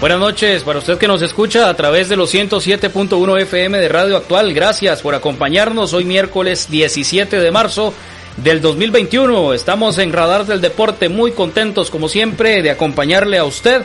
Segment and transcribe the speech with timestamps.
[0.00, 4.16] Buenas noches para usted que nos escucha a través de los 107.1 FM de Radio
[4.16, 4.54] Actual.
[4.54, 7.92] Gracias por acompañarnos hoy miércoles 17 de marzo
[8.38, 9.52] del 2021.
[9.52, 13.82] Estamos en Radar del Deporte muy contentos como siempre de acompañarle a usted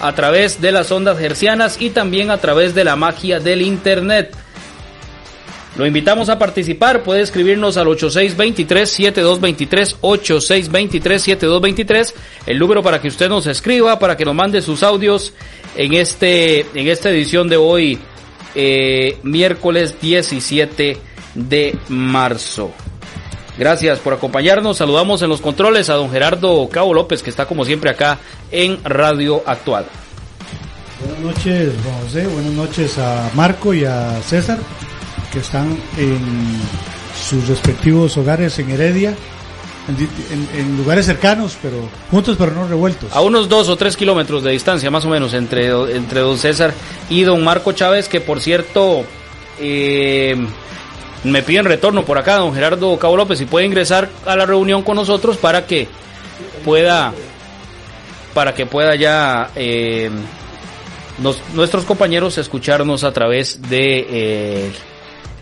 [0.00, 4.34] a través de las ondas hercianas y también a través de la magia del Internet.
[5.76, 12.12] Lo invitamos a participar, puede escribirnos al 8623-7223, 8623-7223,
[12.46, 15.32] el número para que usted nos escriba, para que nos mande sus audios
[15.74, 17.98] en, este, en esta edición de hoy,
[18.54, 20.98] eh, miércoles 17
[21.34, 22.70] de marzo.
[23.56, 24.76] Gracias por acompañarnos.
[24.76, 28.18] Saludamos en los controles a don Gerardo Cabo López, que está como siempre acá
[28.50, 29.86] en Radio Actual.
[31.00, 32.26] Buenas noches, José.
[32.26, 34.58] Buenas noches a Marco y a César
[35.32, 36.20] que están en
[37.28, 39.14] sus respectivos hogares en Heredia,
[39.88, 43.10] en, lugares cercanos, pero juntos pero no revueltos.
[43.12, 46.72] A unos dos o tres kilómetros de distancia, más o menos, entre, entre don César
[47.08, 49.04] y don Marco Chávez, que por cierto
[49.58, 50.36] eh,
[51.24, 54.82] me piden retorno por acá, don Gerardo Cabo López, y puede ingresar a la reunión
[54.82, 55.88] con nosotros para que
[56.64, 57.12] pueda
[58.34, 60.10] para que pueda ya eh,
[61.54, 64.72] nuestros compañeros escucharnos a través de eh,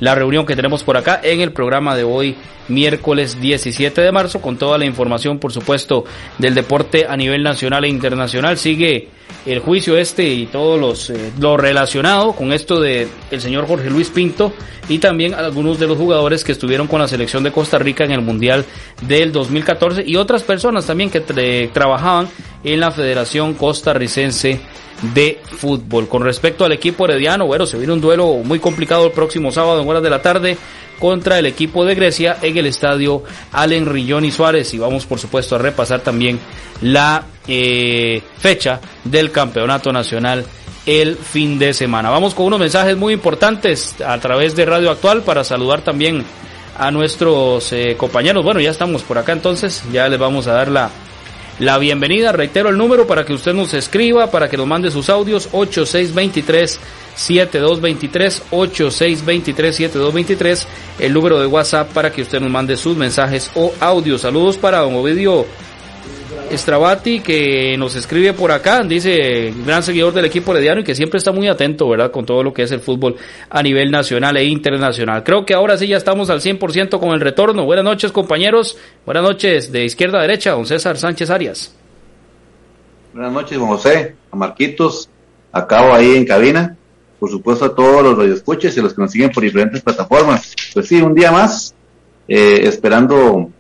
[0.01, 2.37] la reunión que tenemos por acá en el programa de hoy,
[2.69, 6.05] miércoles 17 de marzo, con toda la información, por supuesto,
[6.39, 8.59] del deporte a nivel nacional e internacional.
[8.59, 9.09] Sigue
[9.47, 13.89] el juicio este y todo los, eh, lo relacionado con esto de el señor Jorge
[13.89, 14.53] Luis Pinto
[14.89, 18.11] y también algunos de los jugadores que estuvieron con la selección de Costa Rica en
[18.11, 18.65] el Mundial
[19.03, 21.21] del 2014 y otras personas también que
[21.73, 22.29] trabajaban
[22.65, 24.61] en la Federación Costarricense
[25.15, 26.09] de fútbol.
[26.09, 29.83] Con respecto al equipo herediano, bueno, se viene un duelo muy complicado el próximo sábado
[29.83, 30.57] en horas de la tarde
[30.99, 33.23] contra el equipo de Grecia en el estadio
[33.53, 36.39] Allen Rillón y Suárez y vamos por supuesto a repasar también
[36.83, 40.45] la eh, fecha del campeonato nacional
[40.85, 42.11] el fin de semana.
[42.11, 46.25] Vamos con unos mensajes muy importantes a través de Radio Actual para saludar también
[46.79, 48.45] a nuestros eh, compañeros.
[48.45, 50.91] Bueno, ya estamos por acá entonces, ya les vamos a dar la
[51.61, 52.33] la bienvenida.
[52.33, 56.81] Reitero el número para que usted nos escriba, para que nos mande sus audios 8623
[57.15, 63.73] 7223 8623 7223 el número de WhatsApp para que usted nos mande sus mensajes o
[63.79, 64.23] audios.
[64.23, 65.47] Saludos para don Ovidio
[66.53, 71.19] Stravati que nos escribe por acá, dice gran seguidor del equipo herediano y que siempre
[71.19, 72.11] está muy atento, ¿verdad?
[72.11, 73.17] Con todo lo que es el fútbol
[73.49, 75.23] a nivel nacional e internacional.
[75.23, 77.65] Creo que ahora sí ya estamos al 100% con el retorno.
[77.65, 78.77] Buenas noches, compañeros.
[79.07, 81.75] Buenas noches de izquierda a derecha, don César Sánchez Arias.
[83.13, 85.09] Buenas noches, don José, a Marquitos,
[85.53, 86.77] acabo ahí en cabina.
[87.19, 90.55] Por supuesto, a todos los radioescuches y los que nos siguen por diferentes plataformas.
[90.73, 91.75] Pues sí, un día más,
[92.27, 93.51] eh, esperando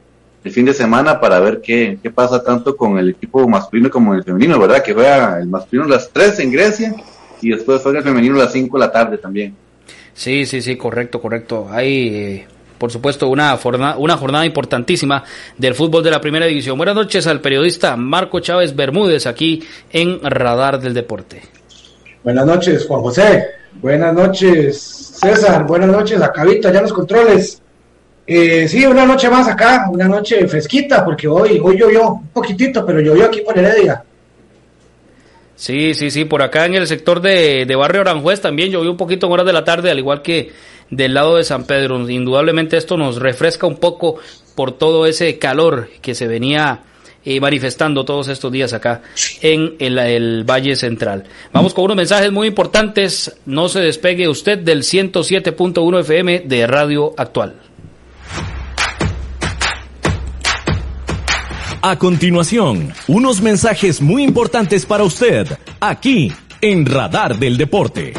[0.42, 4.14] el fin de semana para ver qué, qué pasa tanto con el equipo masculino como
[4.14, 4.82] el femenino, ¿verdad?
[4.82, 6.94] Que juega el masculino a las 3 en Grecia
[7.42, 9.54] y después juega el femenino a las 5 de la tarde también.
[10.14, 11.68] Sí, sí, sí, correcto, correcto.
[11.70, 12.46] Hay, eh,
[12.78, 15.24] por supuesto, una jornada, una jornada importantísima
[15.56, 16.76] del fútbol de la primera división.
[16.76, 21.42] Buenas noches al periodista Marco Chávez Bermúdez aquí en Radar del Deporte.
[22.24, 23.46] Buenas noches, Juan José.
[23.80, 25.66] Buenas noches, César.
[25.66, 27.62] Buenas noches, Acabita, ya los controles.
[28.32, 32.86] Eh, sí, una noche más acá, una noche fresquita, porque hoy, hoy llovió un poquitito,
[32.86, 34.04] pero llovió aquí por Heredia.
[35.56, 39.26] Sí, sí, sí, por acá en el sector de, Barrio Aranjuez también llovió un poquito
[39.26, 40.52] en horas de la tarde, al igual que
[40.90, 42.08] del lado de San Pedro.
[42.08, 44.20] Indudablemente esto nos refresca un poco
[44.54, 46.82] por todo ese calor que se venía
[47.24, 49.02] eh, manifestando todos estos días acá
[49.42, 51.24] en el, el, Valle Central.
[51.52, 53.40] Vamos con unos mensajes muy importantes.
[53.44, 57.56] No se despegue usted del 107.1 FM de Radio Actual.
[61.82, 65.46] A continuación, unos mensajes muy importantes para usted,
[65.80, 66.30] aquí
[66.60, 68.12] en Radar del Deporte.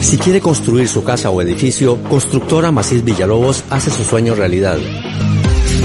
[0.00, 4.78] Si quiere construir su casa o edificio, Constructora Macís Villalobos hace su sueño realidad.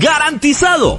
[0.00, 0.98] ¡Garantizado!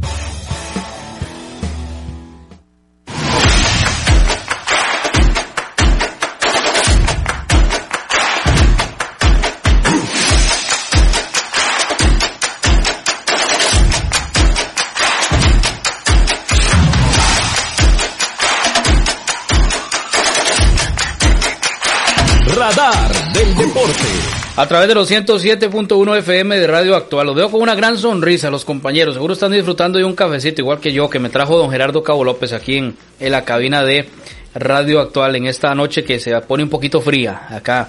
[24.57, 27.27] A través de los 107.1 FM de Radio Actual.
[27.27, 29.13] Los veo con una gran sonrisa, los compañeros.
[29.13, 32.25] Seguro están disfrutando de un cafecito, igual que yo, que me trajo don Gerardo Cabo
[32.25, 34.09] López aquí en, la cabina de
[34.53, 37.87] Radio Actual en esta noche que se pone un poquito fría acá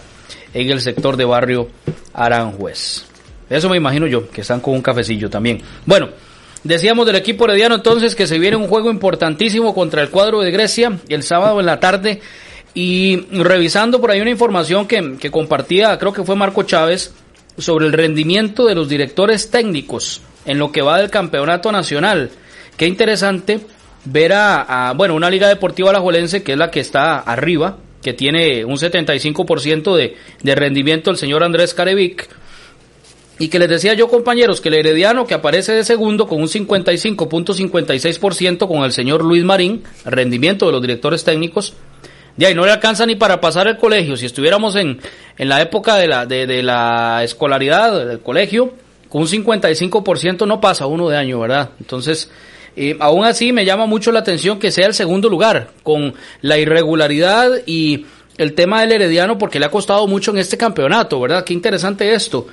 [0.54, 1.68] en el sector de barrio
[2.14, 3.06] Aranjuez.
[3.50, 5.60] Eso me imagino yo, que están con un cafecillo también.
[5.84, 6.10] Bueno,
[6.62, 10.52] decíamos del equipo herediano entonces que se viene un juego importantísimo contra el cuadro de
[10.52, 12.20] Grecia el sábado en la tarde
[12.74, 17.12] y revisando por ahí una información que, compartía, creo que fue Marco Chávez,
[17.58, 22.31] sobre el rendimiento de los directores técnicos en lo que va del campeonato nacional.
[22.79, 23.60] Qué interesante
[24.06, 28.64] ver a, bueno, una liga deportiva alajuelense que es la que está arriba, que tiene
[28.64, 32.26] un 75% de, de rendimiento el señor Andrés Carevic.
[33.38, 36.48] Y que les decía yo, compañeros, que el Herediano que aparece de segundo con un
[36.48, 41.74] 55.56% con el señor Luis Marín, rendimiento de los directores técnicos,
[42.36, 44.17] ya, y no le alcanza ni para pasar el colegio.
[44.17, 45.01] Si estuviéramos en,
[45.36, 48.72] en la época de la, de, la escolaridad, del colegio,
[49.08, 51.70] con un 55% no pasa uno de año, ¿verdad?
[51.79, 52.31] Entonces,
[52.74, 56.56] eh, aún así me llama mucho la atención que sea el segundo lugar, con la
[56.56, 58.06] irregularidad y
[58.39, 61.44] el tema del Herediano, porque le ha costado mucho en este campeonato, ¿verdad?
[61.44, 62.46] Qué interesante esto.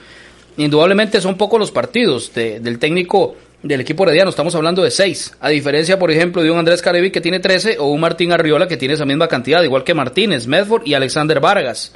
[0.58, 5.50] Indudablemente son pocos los partidos del técnico del equipo herediano, estamos hablando de 6, a
[5.50, 8.78] diferencia, por ejemplo, de un Andrés Carevi que tiene 13 o un Martín Arriola que
[8.78, 11.94] tiene esa misma cantidad, igual que Martínez, Medford y Alexander Vargas.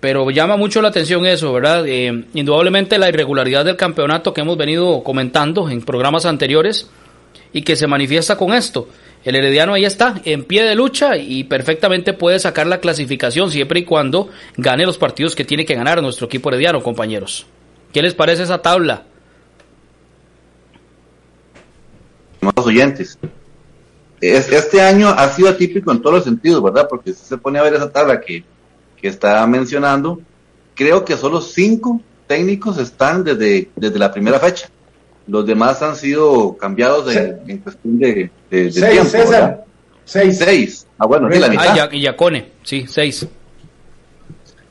[0.00, 1.86] pero llama mucho la atención eso, ¿verdad?
[1.86, 6.90] Eh, indudablemente la irregularidad del campeonato que hemos venido comentando en programas anteriores
[7.54, 8.88] y que se manifiesta con esto.
[9.24, 13.80] El Herediano ahí está, en pie de lucha y perfectamente puede sacar la clasificación siempre
[13.80, 14.28] y cuando
[14.58, 17.46] gane los partidos que tiene que ganar nuestro equipo Herediano, compañeros.
[17.90, 19.04] ¿Qué les parece esa tabla?
[22.56, 23.18] Los oyentes.
[24.20, 26.86] Este año ha sido atípico en todos los sentidos, ¿verdad?
[26.88, 28.44] Porque si se pone a ver esa tabla que
[29.04, 30.18] que está mencionando,
[30.74, 34.70] creo que solo cinco técnicos están desde, desde la primera fecha.
[35.26, 39.10] Los demás han sido cambiados en cuestión de, de, seis, tiempo.
[39.10, 39.64] César.
[40.06, 40.38] Seis.
[40.38, 40.86] Seis.
[40.96, 41.78] Ah, bueno, la mitad.
[41.78, 43.28] Ah, y Yacone, sí, seis.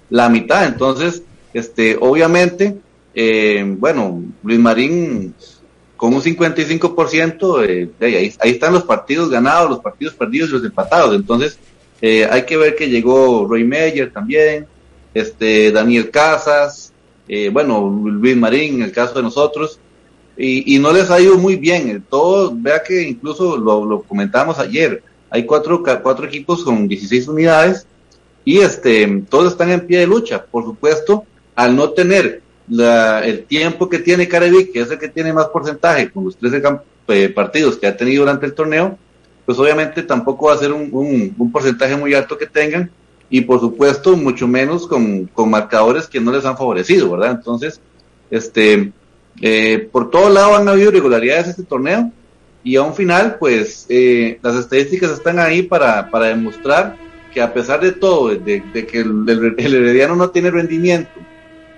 [0.10, 1.22] La mitad, entonces,
[1.54, 2.76] este, obviamente,
[3.14, 5.36] eh, bueno, Luis Marín
[6.04, 10.66] con un 55%, eh, ahí, ahí están los partidos ganados, los partidos perdidos y los
[10.66, 11.16] empatados.
[11.16, 11.58] Entonces,
[12.02, 14.68] eh, hay que ver que llegó Roy Meyer también,
[15.14, 16.92] este Daniel Casas,
[17.26, 19.80] eh, bueno, Luis Marín en el caso de nosotros,
[20.36, 22.04] y, no les ha ido muy bien.
[22.10, 27.88] Todo, vea que incluso lo, lo comentamos ayer, hay cuatro, cuatro equipos con 16 unidades
[28.44, 30.44] y este, todos están en pie de lucha.
[30.44, 31.24] Por supuesto,
[31.56, 36.12] al no tener el tiempo que tiene Carevic, que es el que tiene más porcentaje
[36.12, 36.62] con los 13
[37.10, 38.98] eh, partidos que ha tenido durante el torneo,
[39.46, 42.90] pues obviamente tampoco va a ser un, porcentaje muy alto que tengan
[43.30, 47.32] y por supuesto mucho menos con, con marcadores que no les han favorecido, ¿verdad?
[47.32, 47.82] Entonces,
[48.32, 48.92] este,
[49.42, 52.12] eh, por todo lado han habido irregularidades este torneo
[52.64, 56.96] y a un final, pues eh, las estadísticas están ahí para, para demostrar
[57.34, 59.26] que a pesar de todo, de, que el,
[59.58, 61.12] herediano no tiene rendimiento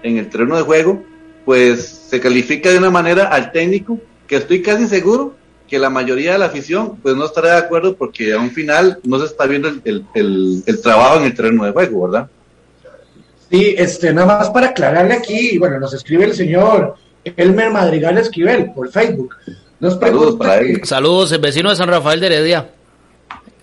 [0.06, 1.04] en el terreno de juego,
[1.44, 5.36] pues se califica de una manera al técnico que estoy casi seguro
[5.68, 9.00] que la mayoría de la afición pues no estará de acuerdo porque a un final
[9.04, 12.30] no se está viendo el, el, el, trabajo en el terreno de juego, ¿verdad?
[13.50, 18.72] Sí, este, nada más para aclararle aquí, bueno, nos escribe el señor Elmer Madrigal Esquivel
[18.72, 19.36] por Facebook.
[19.80, 20.82] Nos Saludos para él.
[20.84, 22.70] Saludos, el vecino de San Rafael de Heredia.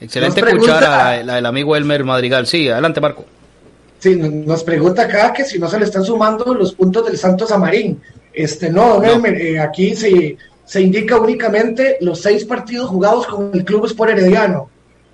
[0.01, 2.47] Excelente cuchara la, del amigo Elmer Madrigal.
[2.47, 3.25] Sí, adelante Marco.
[4.02, 7.52] Sí, nos pregunta acá que si no se le están sumando los puntos del Santos
[7.52, 8.00] Amarín.
[8.32, 13.64] Este, no, Elmer, eh, aquí sí se indica únicamente los seis partidos jugados con el
[13.64, 14.68] Club Sport Herediano,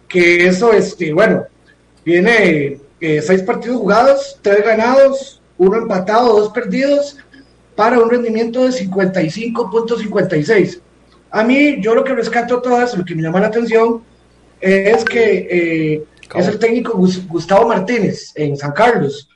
[0.09, 1.45] que eso, este, bueno,
[2.03, 7.19] viene eh, seis partidos jugados, tres ganados, uno empatado, dos perdidos,
[7.77, 10.81] para un rendimiento de 55.56.
[11.31, 14.03] A mí, yo lo que rescato todo eso, lo que me llama la atención,
[14.63, 16.05] es que eh,
[16.35, 19.29] es el técnico Gustavo Martínez en San Carlos,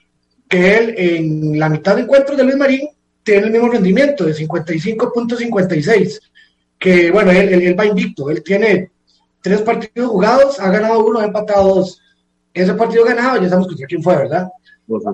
[0.49, 2.89] que él en la mitad de encuentros de Luis Marín
[3.23, 6.21] tiene el mismo rendimiento de 55.56,
[6.79, 8.91] que bueno, él, va invicto, él tiene
[9.41, 12.01] tres partidos jugados, ha ganado uno, ha empatado dos.
[12.53, 14.49] Ese partido ganado, ya sabemos quién fue, ¿verdad?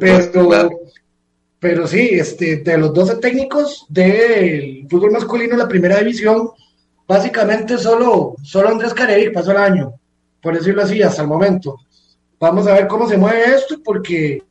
[0.01, 0.71] Pero,
[1.61, 6.51] pero sí, este, de los 12 técnicos del fútbol masculino en la primera división,
[7.07, 9.95] básicamente solo, solo Andrés Carevic pasó el año,
[10.42, 11.78] por decirlo así, hasta el momento.
[12.40, 14.42] Vamos a ver cómo se mueve esto, porque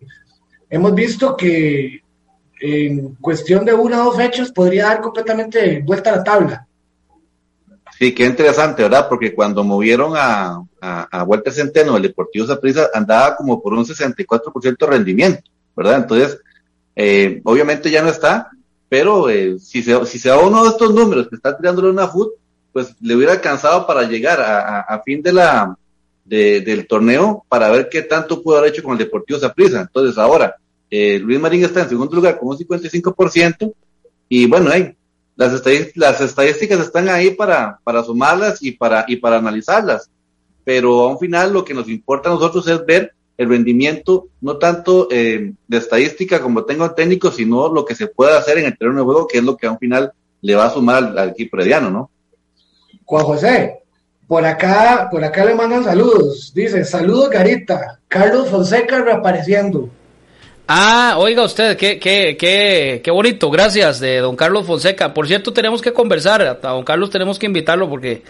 [0.69, 2.01] hemos visto que
[2.59, 6.67] en cuestión de una o dos fechas podría dar completamente vuelta a la tabla.
[7.97, 9.07] Sí, qué interesante, ¿verdad?
[9.09, 14.77] Porque cuando movieron a, a, Vuelta Centeno, el Deportivo Zaprisa andaba como por un 64%
[14.77, 15.97] de rendimiento, ¿verdad?
[15.97, 16.39] Entonces,
[16.95, 18.51] eh, obviamente ya no está,
[18.87, 22.07] pero eh, si, se, si se da uno de estos números que está tirándole una
[22.07, 22.33] FUT,
[22.77, 25.75] pues le hubiera alcanzado para llegar a, fin de la,
[26.23, 29.81] del torneo para ver qué tanto pudo haber hecho con el Deportivo Zaprisa.
[29.81, 30.55] Entonces, ahora,
[30.87, 33.73] eh, Luis Marín está en segundo lugar con un 55%,
[34.29, 34.69] y bueno,
[35.35, 35.63] las,
[35.95, 40.11] las estadísticas están ahí para, para sumarlas y para, y para analizarlas,
[40.63, 44.57] pero a un final lo que nos importa a nosotros es ver el rendimiento, no
[44.57, 48.77] tanto eh, de estadística como tengo técnico, sino lo que se puede hacer en el
[48.77, 51.29] terreno de juego, que es lo que a un final le va a sumar al,
[51.29, 52.11] equipo herediano, ¿no?
[53.07, 53.79] Juan José,
[54.27, 56.51] por acá, por acá le mandan saludos.
[56.53, 59.89] Dice, saludos Carita, Carlos Fonseca reapareciendo.
[60.67, 65.13] Ah, oiga usted, qué, qué, qué, qué bonito, gracias de don Carlos Fonseca.
[65.13, 68.23] Por cierto, tenemos que conversar, a don Carlos tenemos que invitarlo porque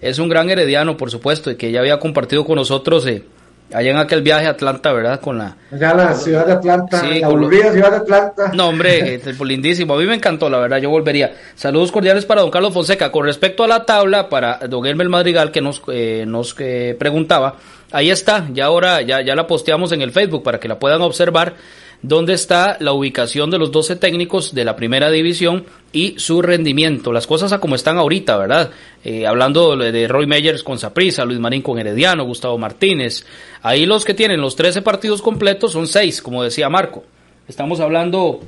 [0.00, 3.24] es un gran herediano, por supuesto, y que ya había compartido con nosotros eh,
[3.72, 5.20] allá en aquel viaje a Atlanta, ¿verdad?
[5.20, 5.56] Con la...
[5.70, 8.52] Ya la ciudad de Atlanta, la aburrida ciudad de Atlanta.
[8.54, 11.34] No, hombre, es lindísimo, a mí me encantó, la verdad, yo volvería.
[11.54, 13.10] Saludos cordiales para don Carlos Fonseca.
[13.12, 17.56] Con respecto a la tabla, para don Hermel Madrigal, que nos, eh, nos eh, preguntaba,
[17.92, 21.02] ahí está, ya ahora, ya, ya la posteamos en el Facebook para que la puedan
[21.02, 21.54] observar
[22.02, 27.12] donde está la ubicación de los 12 técnicos de la primera división y su rendimiento.
[27.12, 28.70] Las cosas a como están ahorita, ¿verdad?
[29.04, 33.26] Eh, hablando de Roy Meyers con Saprisa, Luis Marín con Herediano, Gustavo Martínez.
[33.62, 37.04] Ahí los que tienen los 13 partidos completos son 6, como decía Marco.
[37.48, 38.40] Estamos hablando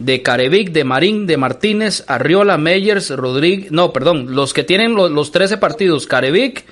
[0.00, 5.10] de Carevic, de Marín, de Martínez, Arriola, Meyers, Rodríguez, no, perdón, los que tienen los,
[5.10, 6.64] los 13 partidos, Carevic,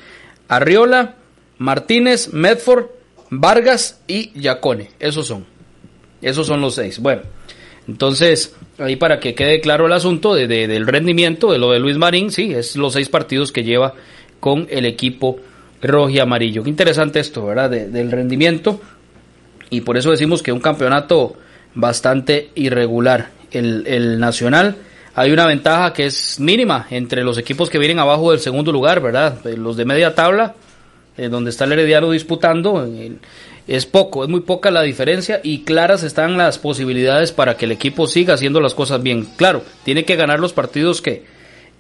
[0.49, 1.17] Arriola,
[1.59, 2.87] Martínez, Medford,
[3.31, 4.91] Vargas y Yacone.
[4.99, 5.58] Esos son.
[6.23, 6.99] Esos son los seis.
[6.99, 7.23] Bueno,
[7.87, 11.97] entonces, ahí para que quede claro el asunto de, del rendimiento de lo de Luis
[11.97, 13.95] Marín, sí, es los seis partidos que lleva
[14.41, 15.39] con el equipo
[15.81, 16.63] rojo y amarillo.
[16.63, 17.71] Qué interesante esto, ¿verdad?
[17.71, 18.81] del rendimiento.
[19.71, 21.35] Y por eso decimos que un campeonato
[21.75, 23.31] bastante irregular.
[23.51, 24.77] El, el Nacional
[25.15, 29.01] hay una ventaja que es mínima entre los equipos que vienen abajo del segundo lugar,
[29.01, 29.43] ¿verdad?
[29.57, 30.55] Los de media tabla
[31.19, 32.89] eh, donde está el Herediano disputando,
[33.69, 37.73] es poco, es muy poca la diferencia y claras están las posibilidades para que el
[37.73, 39.29] equipo siga haciendo las cosas bien.
[39.37, 41.25] Claro, tiene que ganar los partidos que,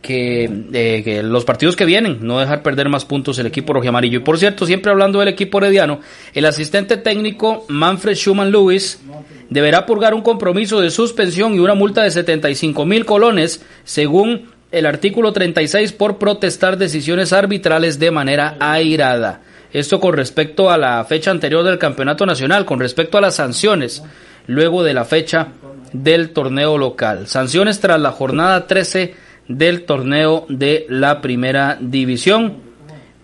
[0.02, 4.18] que, eh, los partidos que vienen, no dejar perder más puntos el equipo amarillo.
[4.18, 6.00] Y por cierto, siempre hablando del equipo herediano,
[6.34, 9.00] el asistente técnico Manfred Schumann Lewis
[9.48, 14.84] deberá purgar un compromiso de suspensión y una multa de 75 mil colones, según el
[14.84, 19.40] artículo 36 por protestar decisiones arbitrales de manera airada.
[19.72, 24.02] Esto con respecto a la fecha anterior del campeonato nacional, con respecto a las sanciones
[24.46, 25.48] luego de la fecha
[25.92, 27.26] del torneo local.
[27.26, 29.14] Sanciones tras la jornada 13
[29.48, 32.68] del torneo de la primera división.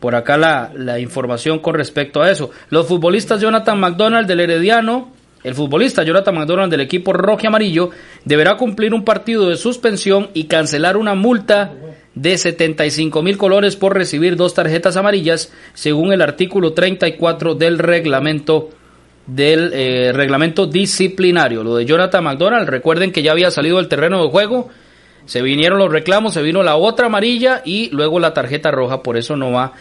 [0.00, 2.50] Por acá la, la información con respecto a eso.
[2.68, 7.90] Los futbolistas Jonathan McDonald del Herediano el futbolista Jonathan McDonald del equipo rojo y amarillo
[8.24, 11.74] deberá cumplir un partido de suspensión y cancelar una multa
[12.14, 18.70] de 75 mil colores por recibir dos tarjetas amarillas, según el artículo 34 del reglamento
[19.26, 21.64] del eh, reglamento disciplinario.
[21.64, 24.68] Lo de Jonathan McDonald, recuerden que ya había salido del terreno de juego,
[25.24, 29.16] se vinieron los reclamos, se vino la otra amarilla y luego la tarjeta roja, por
[29.16, 29.72] eso no va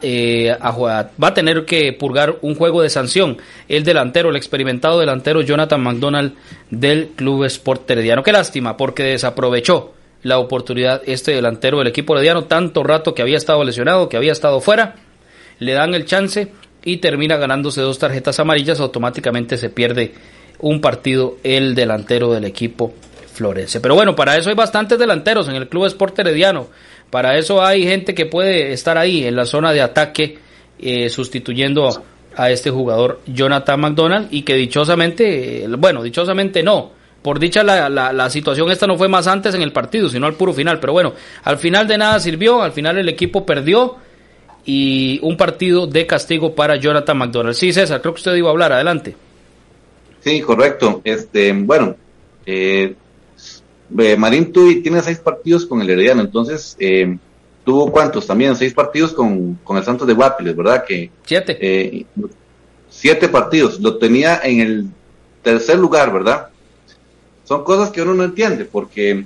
[0.00, 1.10] eh, a, jugar.
[1.22, 3.36] Va a tener que purgar un juego de sanción
[3.68, 6.32] el delantero, el experimentado delantero Jonathan McDonald
[6.70, 8.22] del Club Sport Herediano.
[8.22, 13.36] Qué lástima, porque desaprovechó la oportunidad este delantero del equipo herediano, tanto rato que había
[13.36, 14.96] estado lesionado, que había estado fuera,
[15.58, 16.52] le dan el chance
[16.84, 20.14] y termina ganándose dos tarjetas amarillas, automáticamente se pierde
[20.58, 22.92] un partido el delantero del equipo
[23.32, 23.80] Florence.
[23.80, 26.68] Pero bueno, para eso hay bastantes delanteros en el Club Sport Herediano.
[27.10, 30.38] Para eso hay gente que puede estar ahí en la zona de ataque
[30.78, 31.88] eh, sustituyendo
[32.36, 36.99] a este jugador Jonathan McDonald y que dichosamente, eh, bueno, dichosamente no.
[37.22, 40.34] Por dicha la, la, situación esta no fue más antes en el partido, sino al
[40.34, 40.80] puro final.
[40.80, 41.12] Pero bueno,
[41.44, 43.96] al final de nada sirvió, al final el equipo perdió
[44.64, 47.54] y un partido de castigo para Jonathan McDonald.
[47.54, 49.14] Sí, César, creo que usted iba a hablar, adelante.
[50.20, 51.02] Sí, correcto.
[51.04, 51.96] Este, bueno,
[52.46, 52.94] eh,
[53.98, 57.16] eh, Marín Tui tiene seis partidos con el Herediano, entonces eh,
[57.64, 60.84] tuvo cuántos también, seis partidos con, el Santos de Guapiles, ¿verdad?
[60.84, 61.58] Que, siete.
[61.60, 62.06] Eh,
[62.88, 64.86] siete partidos, lo tenía en el
[65.42, 66.49] tercer lugar, ¿verdad?
[67.50, 69.24] Son cosas que uno no entiende, porque,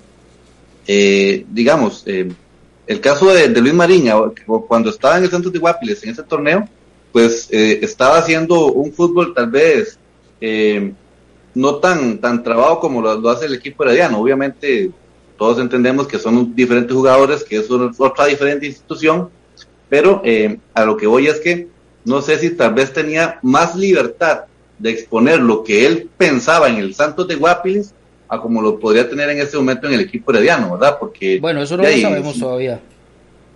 [0.87, 4.11] digamos, el caso de, Luis Marín,
[4.67, 6.67] cuando estaba en el Santos de Guapiles, en ese torneo,
[7.13, 9.99] pues estaba haciendo un fútbol tal vez
[11.55, 14.21] no tan, tan trabado como lo, hace el equipo herediano.
[14.21, 14.91] Obviamente,
[15.37, 19.29] todos entendemos que son diferentes jugadores, que es otra diferente institución,
[19.91, 21.69] pero eh, a lo que voy es que
[22.07, 24.45] no sé si tal vez tenía más libertad
[24.79, 27.93] de exponer lo que él pensaba en el Santos de Guapiles
[28.35, 30.97] a como lo podría tener en ese momento en el equipo herediano, ¿verdad?
[30.99, 32.81] Porque bueno, eso no lo sabemos todavía.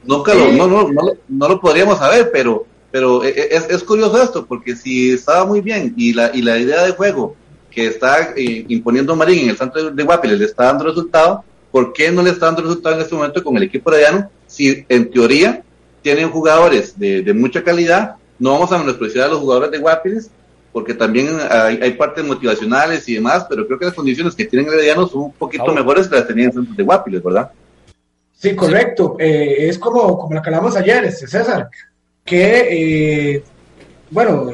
[0.05, 3.83] Nunca lo, no, no, no, no, lo podríamos saber, pero pero eh, eh, es, es
[3.83, 7.37] curioso esto, porque si estaba muy bien y la, y la idea de juego
[7.71, 11.93] que está eh, imponiendo Marín en el Santo de Guapiles le está dando resultado, ¿por
[11.93, 14.31] qué no le está dando resultado en este momento con el equipo herediano?
[14.47, 15.63] Si en teoría
[16.03, 20.31] tienen jugadores de, mucha calidad, no vamos a menospreciar a los jugadores de Guapiles,
[20.73, 25.07] porque también hay, partes motivacionales y demás, pero creo que las condiciones que tienen Herediano
[25.07, 27.51] son un poquito mejores que las tenían en Santos de Guapiles, ¿verdad?
[28.35, 29.17] Sí, correcto.
[29.19, 31.69] Eh, es como, como lo que hablamos ayer, este César,
[32.25, 33.43] que, eh,
[34.11, 34.53] bueno,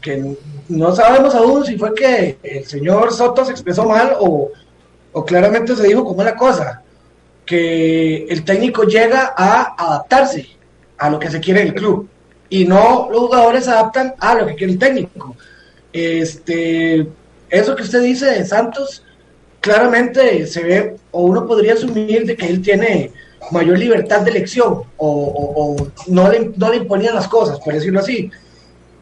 [0.00, 0.36] que
[0.68, 4.50] no sabemos aún si fue que el señor Soto se expresó mal o,
[5.24, 6.82] claramente se dijo como la cosa,
[7.46, 10.48] que el técnico llega a adaptarse
[10.98, 12.08] a lo que se quiere el club
[12.48, 15.36] y no los jugadores se adaptan a lo que quiere el técnico.
[15.92, 17.06] Este,
[17.50, 19.02] eso que usted dice de Santos,
[19.60, 23.12] claramente se ve, o uno podría asumir de que él tiene
[23.50, 25.76] mayor libertad de elección o,
[26.08, 28.30] no, le, no le imponían las cosas, por decirlo así.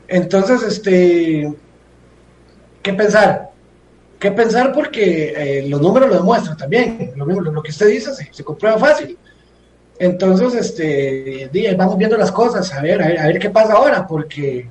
[0.09, 1.53] Entonces, este,
[2.83, 3.55] ¿qué pensar?
[4.25, 7.13] que pensar porque eh, los números lo demuestran también.
[7.15, 9.19] Lo, mismo, lo, que usted dice se, comprueba fácil.
[9.99, 14.69] Entonces, este, vamos viendo las cosas, a ver, a ver, qué pasa ahora, porque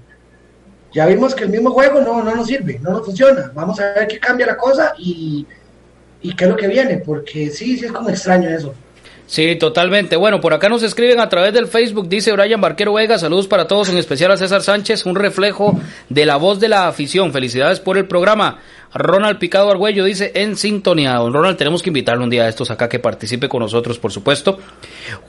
[0.92, 3.52] ya vimos que el mismo juego no, no nos sirve, no nos funciona.
[3.54, 5.48] Vamos a ver qué cambia la cosa y,
[6.22, 8.74] y qué es lo que viene, porque sí, sí es como extraño eso.
[9.34, 10.16] Sí, totalmente.
[10.16, 13.66] Bueno, por acá nos escriben a través del Facebook, dice Brian Barquero Vega, saludos para
[13.66, 17.34] todos, en especial a César Sánchez, un reflejo de la voz de la afición.
[17.34, 18.60] Felicidades por el programa.
[18.94, 21.16] Ronald Picado Argüello dice en sintonía.
[21.16, 24.12] Don Ronald, tenemos que invitarle un día a estos acá que participe con nosotros, por
[24.12, 24.60] supuesto.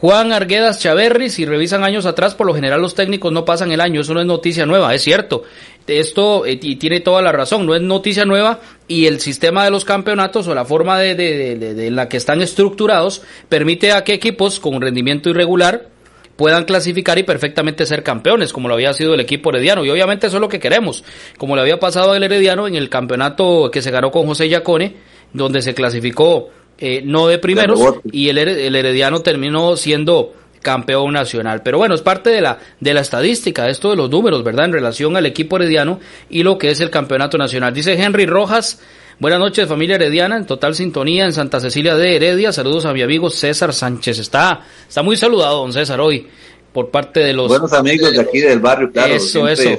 [0.01, 3.81] Juan Arguedas Chaverri, si revisan años atrás, por lo general los técnicos no pasan el
[3.81, 5.45] año, eso no es noticia nueva, es cierto.
[5.87, 9.71] Esto eh, y tiene toda la razón, no es noticia nueva y el sistema de
[9.71, 14.15] los campeonatos o la forma de, de, de la que están estructurados permite a que
[14.15, 15.89] equipos con rendimiento irregular
[16.37, 19.85] puedan clasificar y perfectamente ser campeones, como lo había sido el equipo herediano.
[19.85, 21.05] Y obviamente eso es lo que queremos,
[21.39, 24.97] como le había pasado al herediano en el campeonato que se ganó con José Yacone,
[25.33, 31.63] donde se clasificó eh, no de primeros y el, el herediano terminó siendo campeón nacional.
[31.63, 34.65] Pero bueno, es parte de la, de la estadística, esto de los números, ¿verdad?
[34.65, 37.73] En relación al equipo herediano y lo que es el campeonato nacional.
[37.73, 38.81] Dice Henry Rojas,
[39.21, 42.53] buenas noches familia herediana, en total sintonía en Santa Cecilia de Heredia.
[42.53, 44.19] Saludos a mi amigo César Sánchez.
[44.19, 46.27] Está, está muy saludado, don César, hoy
[46.75, 49.15] por parte de los buenos amigos de aquí del barrio, claro.
[49.15, 49.71] Eso, eso.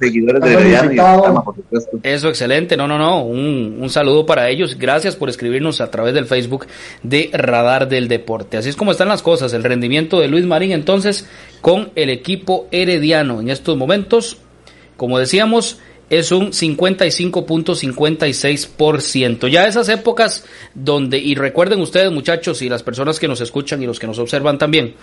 [0.00, 2.76] Seguidores de eso, excelente.
[2.76, 3.24] No, no, no.
[3.24, 4.76] Un, un, saludo para ellos.
[4.76, 6.66] Gracias por escribirnos a través del Facebook
[7.04, 8.56] de Radar del Deporte.
[8.56, 9.52] Así es como están las cosas.
[9.52, 11.28] El rendimiento de Luis Marín, entonces,
[11.60, 14.38] con el equipo herediano en estos momentos,
[14.96, 15.78] como decíamos,
[16.10, 19.46] es un 55.56%.
[19.46, 23.86] Ya esas épocas donde, y recuerden ustedes muchachos y las personas que nos escuchan y
[23.86, 24.96] los que nos observan también,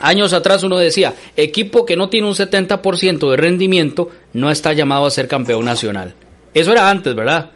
[0.00, 5.06] Años atrás uno decía, equipo que no tiene un 70% de rendimiento no está llamado
[5.06, 6.14] a ser campeón nacional.
[6.52, 7.50] Eso era antes, ¿verdad?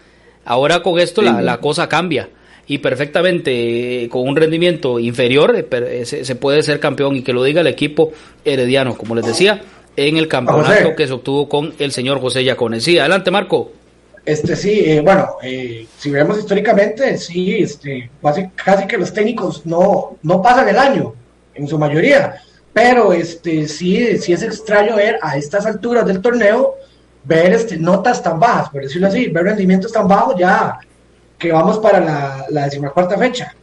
[0.45, 2.29] Ahora con esto la, cosa cambia
[2.67, 7.33] y perfectamente eh, con un rendimiento inferior eh, eh, se, puede ser campeón y que
[7.33, 8.13] lo diga el equipo
[8.45, 9.61] herediano, como les decía,
[9.97, 12.85] en el campeonato que se obtuvo con el señor José Yacones.
[12.85, 13.73] Sí, adelante Marco.
[14.25, 15.37] Este sí, bueno,
[15.99, 18.11] si vemos históricamente, sí, este,
[18.55, 21.15] casi que los técnicos no, no pasan el año
[21.55, 22.37] en su mayoría.
[22.73, 26.75] Pero este sí, sí es extraño ver a estas alturas del torneo,
[27.25, 30.79] ver este, notas tan bajas, por decirlo así, ver rendimientos tan bajos ya
[31.39, 33.55] que vamos para la, la decimacuarta fecha.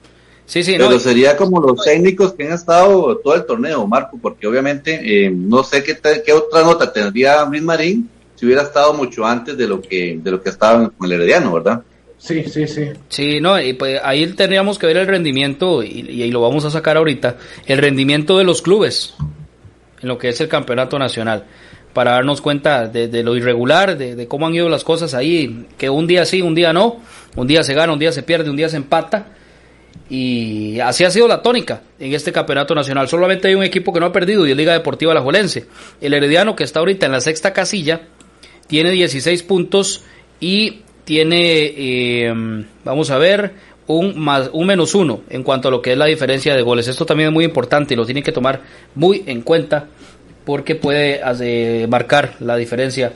[0.48, 4.48] Sí, sí, Pero sería como los técnicos que han estado todo el torneo, Marco, porque
[4.48, 9.26] obviamente eh, no sé qué, qué otra nota tendría Luis Marín si hubiera estado mucho
[9.26, 11.82] antes de lo que de lo que estaba con el Herediano, ¿verdad?
[12.18, 12.90] Sí, sí, sí.
[13.10, 16.72] Sí, no, y pues ahí tendríamos que ver el rendimiento, y, y, lo vamos a
[16.72, 19.14] sacar ahorita, el rendimiento de los clubes
[20.02, 21.46] en lo que es el campeonato nacional,
[21.94, 26.08] para darnos cuenta de, lo irregular, de, cómo han ido las cosas ahí, que un
[26.08, 26.98] día sí, un día no,
[27.36, 29.28] un día se gana, un día se pierde, un día se empata,
[30.10, 33.10] y así ha sido la tónica en este campeonato nacional.
[33.10, 35.66] Solamente hay un equipo que no ha perdido y es Liga Deportiva La Juelense.
[36.00, 38.02] El Herediano, que está ahorita en la sexta casilla,
[38.68, 40.04] tiene 16 puntos
[40.40, 42.34] y tiene, eh,
[42.84, 43.54] vamos a ver,
[43.88, 46.90] un, más, un menos uno en cuanto a lo que es la diferencia de goles.
[46.90, 48.60] Esto también es muy importante y lo tienen que tomar
[48.94, 49.88] muy en cuenta
[50.44, 51.22] porque puede
[51.88, 53.14] marcar la diferencia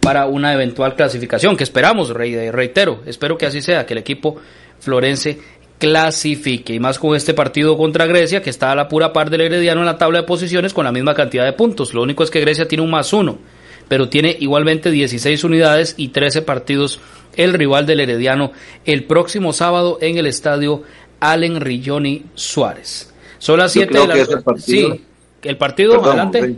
[0.00, 4.36] para una eventual clasificación, que esperamos, reitero, espero que así sea, que el equipo
[4.80, 5.38] florense
[5.78, 9.42] clasifique, y más con este partido contra Grecia, que está a la pura par del
[9.42, 11.92] Herediano en la tabla de posiciones con la misma cantidad de puntos.
[11.92, 13.38] Lo único es que Grecia tiene un más uno,
[13.88, 17.00] pero tiene igualmente 16 unidades y 13 partidos
[17.36, 18.52] el rival del Herediano
[18.84, 20.82] el próximo sábado en el estadio
[21.20, 23.12] Allen Rilloni Suárez.
[23.38, 24.32] Son las 7 de la noche.
[24.58, 25.04] Sí,
[25.42, 26.56] el partido, adelante.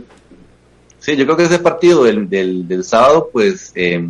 [0.99, 1.15] Sí.
[1.15, 4.07] yo creo que ese partido del, del, sábado, pues, eh,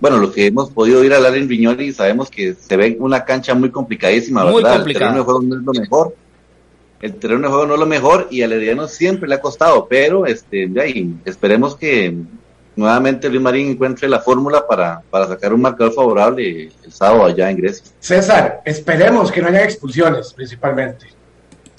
[0.00, 3.54] bueno, lo que hemos podido ir al Allen Riñoni, sabemos que se ve una cancha
[3.54, 4.86] muy complicadísima, muy ¿verdad?
[4.86, 6.14] El terreno de juego no es lo mejor.
[7.02, 9.86] El terreno de juego no es lo mejor y al Herediano siempre le ha costado,
[9.88, 12.14] pero este, de ahí, esperemos que
[12.76, 17.50] nuevamente Luis Marín encuentre la fórmula para, para sacar un marcador favorable el sábado allá
[17.50, 17.84] en Grecia.
[17.98, 21.06] César, esperemos que no haya expulsiones principalmente.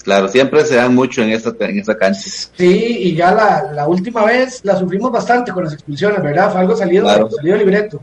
[0.02, 2.20] Claro, siempre se dan mucho en esta, en esta cancha.
[2.20, 6.52] Sí, y ya la, la última vez la sufrimos bastante con las expulsiones, ¿verdad?
[6.52, 8.02] Fue algo salido, salido libreto.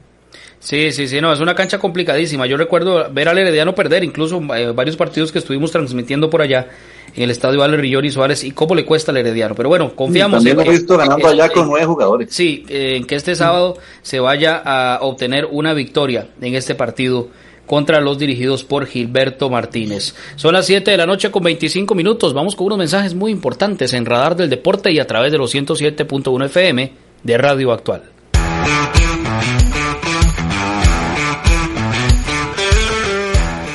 [0.58, 2.46] Sí, sí, sí, no, es una cancha complicadísima.
[2.46, 6.68] Yo recuerdo ver al Herediano perder, incluso eh, varios partidos que estuvimos transmitiendo por allá
[7.16, 9.56] en el estadio Ale y Suárez y cómo le cuesta al Herediano.
[9.56, 10.38] Pero bueno, confiamos.
[10.38, 12.28] También lo he visto ganando allá con nueve jugadores.
[12.32, 17.30] Sí, en que este sábado se vaya a obtener una victoria en este partido
[17.66, 20.14] contra los dirigidos por Gilberto Martínez.
[20.36, 22.34] Son las 7 de la noche con 25 minutos.
[22.34, 25.56] Vamos con unos mensajes muy importantes en Radar del Deporte y a través de los
[25.56, 26.92] 107.1 FM
[27.24, 28.04] de Radio Actual.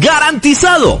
[0.00, 1.00] garantizado.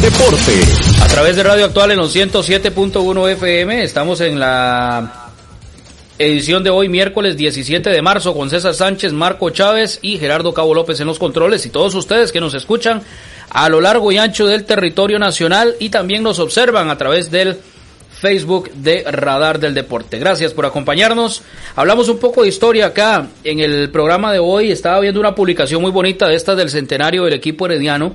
[0.00, 0.52] Deporte.
[1.02, 5.30] A través de Radio Actual en los 107.1 FM, estamos en la
[6.18, 10.74] edición de hoy, miércoles 17 de marzo, con César Sánchez, Marco Chávez y Gerardo Cabo
[10.74, 11.66] López en los controles.
[11.66, 13.02] Y todos ustedes que nos escuchan
[13.50, 17.58] a lo largo y ancho del territorio nacional y también nos observan a través del
[18.10, 20.18] Facebook de Radar del Deporte.
[20.18, 21.42] Gracias por acompañarnos.
[21.76, 24.70] Hablamos un poco de historia acá en el programa de hoy.
[24.70, 28.14] Estaba viendo una publicación muy bonita de estas del centenario del equipo herediano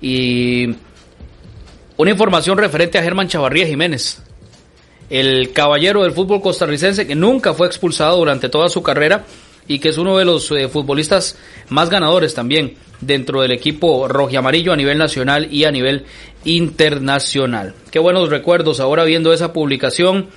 [0.00, 0.74] y
[1.96, 4.22] una información referente a Germán Chavarría Jiménez.
[5.10, 9.24] el caballero del fútbol costarricense que nunca fue expulsado durante toda su carrera
[9.68, 11.36] y que es uno de los eh, futbolistas
[11.68, 16.04] más ganadores también dentro del equipo amarillo a nivel nacional y a nivel
[16.44, 17.74] internacional.
[17.90, 20.28] Qué buenos recuerdos ahora viendo esa publicación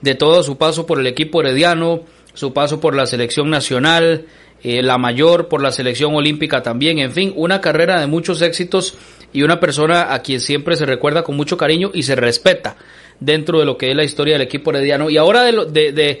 [0.00, 2.02] de todo su paso por el equipo herediano,
[2.34, 4.26] su paso por la selección nacional,
[4.62, 8.94] eh, la mayor por la selección olímpica también, en fin, una carrera de muchos éxitos
[9.32, 12.76] y una persona a quien siempre se recuerda con mucho cariño y se respeta
[13.18, 15.10] dentro de lo que es la historia del equipo herediano.
[15.10, 16.20] Y ahora de, de, de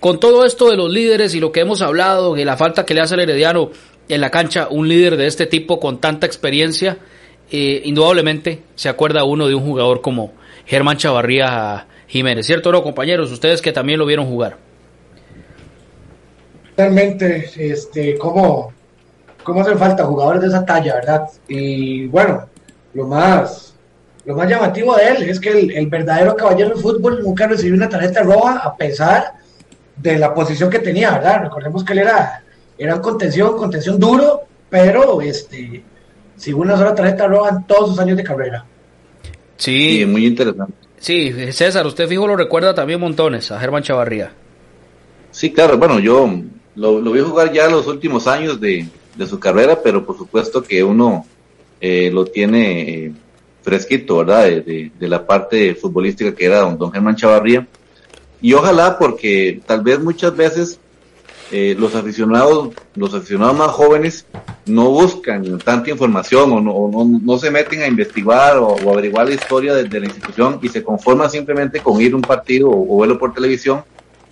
[0.00, 2.94] con todo esto de los líderes y lo que hemos hablado, de la falta que
[2.94, 3.70] le hace al herediano
[4.08, 6.98] en la cancha, un líder de este tipo con tanta experiencia,
[7.50, 10.32] eh, indudablemente se acuerda uno de un jugador como
[10.66, 13.32] Germán Chavarría Jiménez, ¿cierto no, compañeros?
[13.32, 14.67] Ustedes que también lo vieron jugar.
[16.78, 18.72] Realmente, este, ¿cómo,
[19.42, 21.28] cómo hacen falta jugadores de esa talla, verdad?
[21.48, 22.46] Y bueno,
[22.94, 23.74] lo más,
[24.24, 27.88] lo más llamativo de él es que el, verdadero caballero del fútbol nunca recibió una
[27.88, 29.32] tarjeta roja a pesar
[29.96, 31.42] de la posición que tenía, ¿verdad?
[31.42, 32.44] Recordemos que él era,
[32.78, 35.82] era contención, contención duro, pero este,
[36.36, 38.64] sin una sola tarjeta roja en todos sus años de carrera.
[39.56, 40.74] Sí, muy interesante.
[41.00, 44.30] Sí, César, usted fijo lo recuerda también montones a Germán Chavarría.
[45.32, 46.30] Sí, claro, bueno, yo
[46.78, 48.88] lo, vi jugar ya los últimos años de,
[49.28, 51.26] su carrera, pero por supuesto que uno
[51.80, 53.12] eh, lo tiene eh,
[53.62, 54.44] fresquito, ¿verdad?
[54.44, 57.66] De, la parte futbolística que era don, don Germán Chavarría.
[58.40, 60.78] Y ojalá porque tal vez muchas veces
[61.50, 64.26] eh, los aficionados, los aficionados más jóvenes
[64.66, 69.74] no buscan tanta información o no, no, se meten a investigar o, averiguar la historia
[69.74, 73.32] de, la institución y se conforman simplemente con ir a un partido o, verlo por
[73.32, 73.82] televisión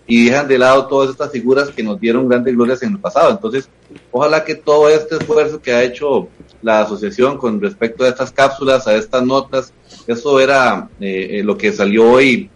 [0.07, 3.31] y dejan de lado todas estas figuras que nos dieron grandes glorias en el pasado.
[3.31, 3.69] Entonces,
[4.13, 6.29] ojalá que todo este esfuerzo que ha hecho
[6.63, 9.73] la asociación con respecto a estas cápsulas, a estas notas,
[10.07, 12.49] eso era eh, eh, lo que salió hoy,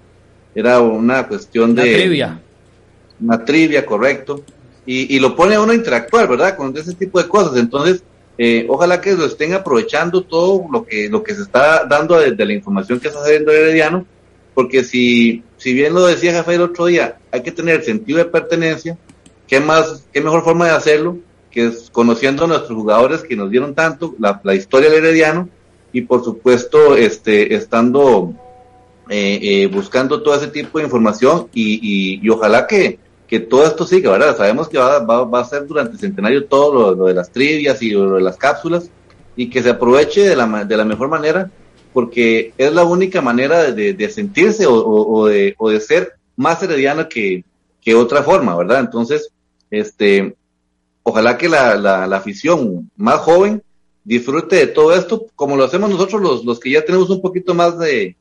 [0.54, 1.82] era una cuestión de...
[1.82, 2.42] Una trivia.
[3.20, 4.42] Una trivia, correcto.
[4.86, 6.56] Y, y, lo pone a uno a interactuar, ¿verdad?
[6.56, 7.56] Con ese tipo de cosas.
[7.56, 8.02] Entonces,
[8.42, 12.46] eh, ojalá que lo estén aprovechando todo lo que, lo que se está dando desde
[12.46, 14.06] la información que está saliendo Herediano,
[14.54, 18.24] porque si, si bien lo decía Jafé el otro día, hay que tener sentido de
[18.24, 18.98] pertenencia,
[19.46, 21.18] ¿qué más, qué mejor forma de hacerlo?
[21.50, 25.48] que es conociendo a nuestros jugadores que nos dieron tanto, la, historia del Herediano,
[25.92, 28.32] y por supuesto, este, estando
[29.08, 33.84] eh, eh, buscando todo ese tipo de información y, y, ojalá que, que, todo esto
[33.84, 34.36] siga, ¿verdad?
[34.36, 37.82] Sabemos que va, va, va a ser durante el centenario todo lo, de las trivias
[37.82, 38.88] y lo de las cápsulas
[39.34, 41.50] y que se aproveche de la, de la mejor manera
[41.92, 46.62] porque es la única manera de, de sentirse o, o, de, o de ser más
[46.62, 47.44] herediano que,
[47.80, 48.80] que otra forma, ¿verdad?
[48.80, 49.30] Entonces,
[49.70, 50.34] este,
[51.02, 53.62] ojalá que la, la, afición más joven
[54.04, 57.54] disfrute de todo esto, como lo hacemos nosotros los, los que ya tenemos un poquito
[57.54, 58.16] más de,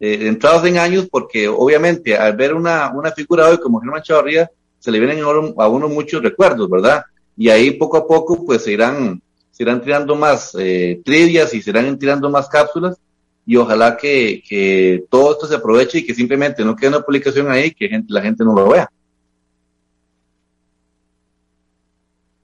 [0.00, 4.90] entrados en años, porque obviamente al ver una, una figura hoy como Germán Chavarría, se
[4.90, 7.04] le vienen a uno muchos recuerdos, ¿verdad?
[7.36, 11.62] Y ahí poco a poco pues se irán, se irán tirando más eh, trivias y
[11.62, 12.98] se irán tirando más cápsulas
[13.46, 17.50] y ojalá que, que todo esto se aproveche y que simplemente no quede una publicación
[17.50, 18.90] ahí que la gente no lo vea.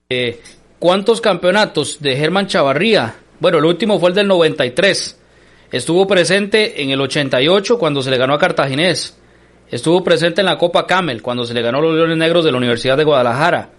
[0.09, 0.41] Eh,
[0.79, 3.17] ¿Cuántos campeonatos de Germán Chavarría?
[3.39, 5.19] Bueno, el último fue el del 93.
[5.71, 9.17] Estuvo presente en el 88 cuando se le ganó a Cartaginés.
[9.71, 12.51] Estuvo presente en la Copa Camel cuando se le ganó a los Leones Negros de
[12.51, 13.71] la Universidad de Guadalajara.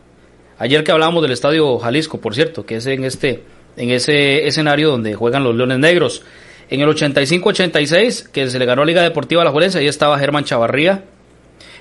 [0.58, 3.44] Ayer que hablábamos del Estadio Jalisco, por cierto, que es en este
[3.78, 6.24] en ese escenario donde juegan los Leones Negros.
[6.72, 11.04] En el 85-86, que se le ganó Liga Deportiva La Juelense, ahí estaba Germán Chavarría.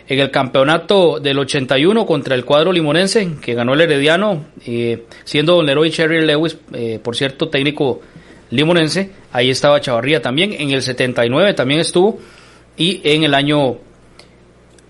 [0.08, 5.54] En el campeonato del 81 contra el cuadro limonense, que ganó el Herediano, eh, siendo
[5.54, 8.00] Don Leroy Cherry Lewis, eh, por cierto, técnico
[8.50, 12.18] limonense, ahí estaba Chavarría también, en el 79 también estuvo,
[12.76, 13.78] y en el año,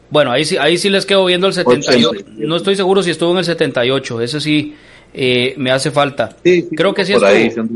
[0.09, 3.33] bueno, ahí sí, ahí sí les quedo viendo el 78, no estoy seguro si estuvo
[3.33, 4.75] en el 78, eso sí
[5.13, 6.37] eh, me hace falta.
[6.43, 7.67] creo que sí estuvo.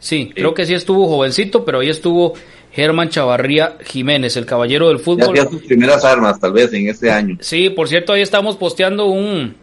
[0.00, 2.34] Sí, creo que sí estuvo jovencito, pero ahí estuvo
[2.72, 5.36] Germán Chavarría Jiménez, el caballero del fútbol.
[5.36, 7.36] Ya sus primeras armas, tal vez, en este año.
[7.40, 9.54] Sí, por cierto, ahí estamos posteando un,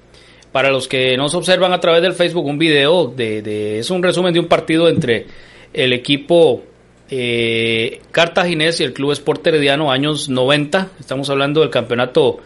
[0.51, 4.01] para los que nos observan a través del Facebook, un video de, de es un
[4.01, 5.25] resumen de un partido entre
[5.73, 6.63] el equipo
[7.09, 10.89] eh, cartaginés y el Club Sport Herediano, años 90.
[10.99, 12.39] Estamos hablando del campeonato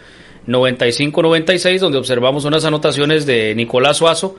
[0.47, 4.35] 95-96, donde observamos unas anotaciones de Nicolás Suazo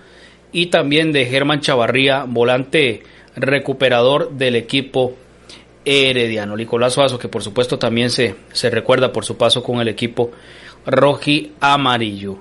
[0.53, 3.03] y también de Germán Chavarría, volante
[3.37, 5.15] recuperador del equipo
[5.85, 6.57] Herediano.
[6.57, 10.31] Nicolás Suazo, que por supuesto también se, se recuerda por su paso con el equipo
[10.87, 12.39] roji amarillo.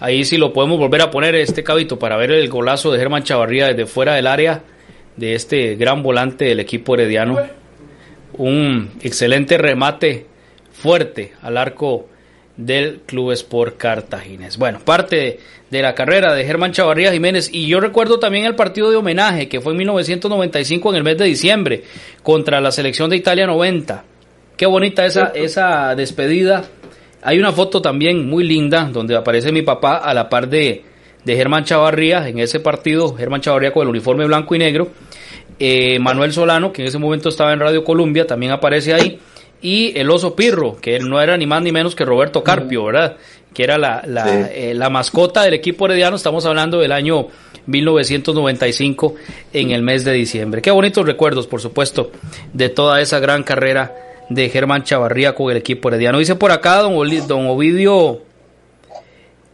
[0.00, 3.22] Ahí sí lo podemos volver a poner este cabito para ver el golazo de Germán
[3.22, 4.62] Chavarría desde fuera del área
[5.16, 7.38] de este gran volante del equipo herediano.
[8.34, 10.26] Un excelente remate
[10.72, 12.08] fuerte al arco
[12.58, 14.58] del Club Sport Cartaginés.
[14.58, 15.38] Bueno, parte
[15.70, 19.48] de, la carrera de Germán Chavarría Jiménez y yo recuerdo también el partido de homenaje
[19.48, 21.84] que fue en 1995 en el mes de diciembre
[22.22, 24.04] contra la selección de Italia 90.
[24.56, 26.64] Qué bonita esa, esa despedida.
[27.22, 30.82] Hay una foto también muy linda donde aparece mi papá a la par de,
[31.24, 34.88] de Germán Chavarría en ese partido, Germán Chavarría con el uniforme blanco y negro.
[35.60, 39.20] Eh, Manuel Solano, que en ese momento estaba en Radio Colombia, también aparece ahí
[39.60, 43.16] y el oso Pirro, que no era ni más ni menos que Roberto Carpio, ¿verdad?
[43.52, 44.02] Que era la,
[44.52, 47.26] eh, la, mascota del equipo herediano, estamos hablando del año
[47.66, 49.14] 1995
[49.52, 50.62] en el mes de diciembre.
[50.62, 52.12] Qué bonitos recuerdos, por supuesto,
[52.52, 53.96] de toda esa gran carrera
[54.28, 56.18] de Germán Chavarría con el equipo herediano.
[56.18, 56.94] Dice por acá don,
[57.26, 58.22] don Ovidio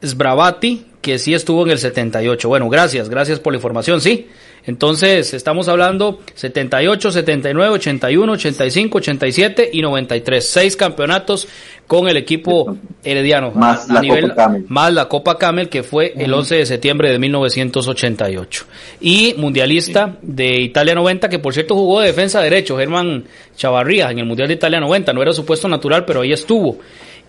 [0.05, 2.49] Sbravati que sí estuvo en el 78.
[2.49, 4.27] Bueno, gracias, gracias por la información, sí.
[4.67, 10.49] Entonces, estamos hablando 78, 79, 81, 85, 87 y 93.
[10.49, 11.47] Seis campeonatos
[11.87, 13.51] con el equipo herediano.
[13.51, 14.65] Más, la, Copa Camel.
[14.69, 18.65] más la Copa Camel, que fue el 11 de septiembre de 1988.
[19.03, 23.25] Y mundialista de Italia 90, que por cierto jugó de defensa derecho, Germán
[23.55, 25.13] Chavarría, en el Mundial de Italia 90.
[25.13, 26.79] No era su puesto natural, pero ahí estuvo.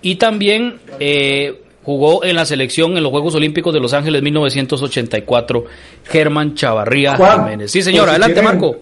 [0.01, 5.65] Y también eh, jugó en la selección en los Juegos Olímpicos de Los Ángeles 1984,
[6.03, 7.71] Germán Chavarría Jiménez.
[7.71, 8.77] Sí, señor, adelante, Marco.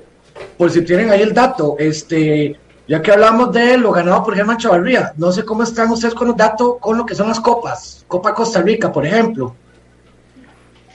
[0.58, 2.56] Por si tienen ahí el dato, este,
[2.88, 6.30] ya que hablamos de lo ganado por Germán Chavarría, no sé cómo están ustedes con
[6.30, 9.54] los datos con lo que son las copas, Copa Costa Rica, por ejemplo.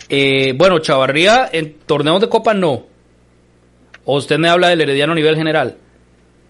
[0.09, 2.84] Eh, bueno, Chavarría en torneos de copa no.
[4.06, 5.76] ¿O usted me habla del Herediano a nivel general?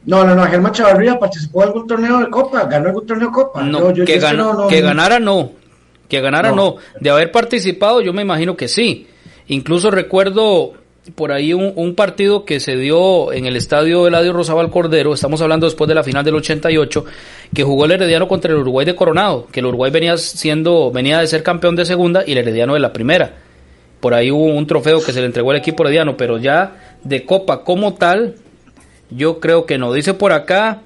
[0.07, 3.35] No, no, no, Germán Chavarría participó en algún torneo de Copa, ganó algún torneo de
[3.35, 3.63] Copa.
[3.63, 5.53] No, que, que, ganara no,
[6.09, 6.77] que ganara no.
[7.01, 9.07] De haber participado yo me imagino que sí.
[9.49, 10.75] Incluso recuerdo
[11.15, 15.67] por ahí un, partido que se dio en el estadio Eladio Rosabal Cordero, estamos hablando
[15.67, 17.05] después de la final del 88,
[17.55, 21.21] que jugó el Herediano contra el Uruguay de Coronado, que el Uruguay venía siendo, venía
[21.21, 23.37] de ser campeón de segunda y el Herediano de la primera.
[24.01, 27.25] Por ahí hubo un trofeo que se le entregó al equipo herediano, pero ya de
[27.25, 28.37] Copa como tal,
[29.11, 29.93] yo creo que no.
[29.93, 30.83] Dice por acá,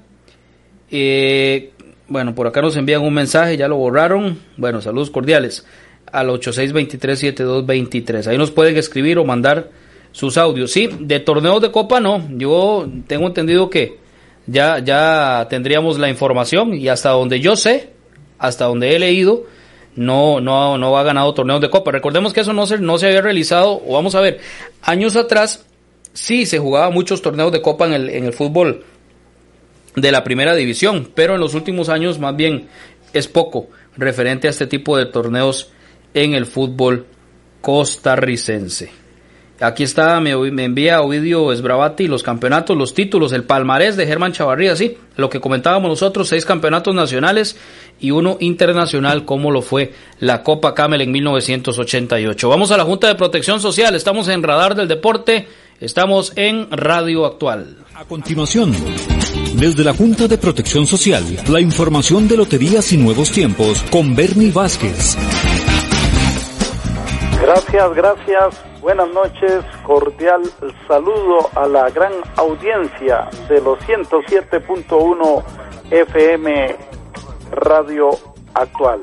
[0.91, 1.73] eh,
[2.09, 4.39] bueno, por acá nos envían un mensaje, ya lo borraron.
[4.57, 5.66] Bueno, saludos cordiales
[6.11, 8.27] al 86237223.
[8.27, 9.70] Ahí nos pueden escribir o mandar
[10.12, 10.70] sus audios.
[10.73, 12.29] Sí, de torneos de copa no.
[12.31, 13.99] Yo tengo entendido que
[14.47, 17.91] ya, ya tendríamos la información y hasta donde yo sé,
[18.39, 19.45] hasta donde he leído,
[19.97, 21.91] no, no, no ha ganado torneos de copa.
[21.93, 24.41] Recordemos que eso no se, no se había realizado, o vamos a ver,
[24.83, 25.64] años atrás
[26.13, 28.85] sí se jugaba muchos torneos de copa en el, en el fútbol
[29.97, 32.69] de la primera división, pero en los últimos años más bien
[33.13, 35.71] es poco referente a este tipo de torneos
[36.15, 37.07] en el fútbol
[37.61, 39.03] costarricense.
[39.61, 44.33] Aquí está, me, me envía Ovidio Esbravati los campeonatos, los títulos, el palmarés de Germán
[44.33, 47.57] Chavarría, sí, lo que comentábamos nosotros, seis campeonatos nacionales
[48.01, 52.49] y uno internacional, como lo fue la Copa Camel en 1988.
[52.49, 55.47] Vamos a la Junta de Protección Social, estamos en Radar del Deporte
[55.83, 57.85] Estamos en Radio Actual.
[57.97, 58.70] A continuación,
[59.57, 64.53] desde la Junta de Protección Social, la información de Loterías y Nuevos Tiempos con Bernie
[64.53, 65.16] Vázquez.
[67.43, 68.64] Gracias, gracias.
[68.80, 69.64] Buenas noches.
[69.85, 70.43] Cordial
[70.87, 75.45] saludo a la gran audiencia de los 107.1
[75.91, 76.76] FM
[77.51, 78.11] Radio
[78.55, 79.01] Actual.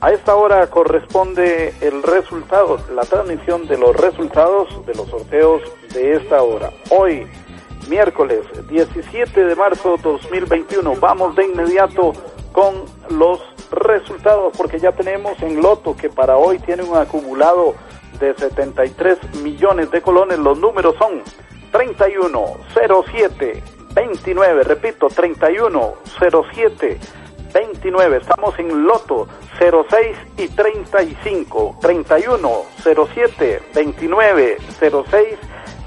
[0.00, 5.60] A esta hora corresponde el resultado, la transmisión de los resultados de los sorteos
[5.92, 6.70] de esta hora.
[6.90, 7.26] Hoy,
[7.88, 12.12] miércoles 17 de marzo 2021, vamos de inmediato
[12.52, 13.40] con los
[13.70, 17.74] resultados porque ya tenemos en Loto que para hoy tiene un acumulado
[18.20, 20.38] de 73 millones de colones.
[20.38, 21.22] Los números son
[21.72, 23.62] 31, 07,
[23.94, 26.98] 29, repito, 31, 07,
[27.52, 28.16] 29.
[28.16, 29.26] Estamos en Loto
[29.58, 35.38] 06 y 35, 31, 07, 29, 06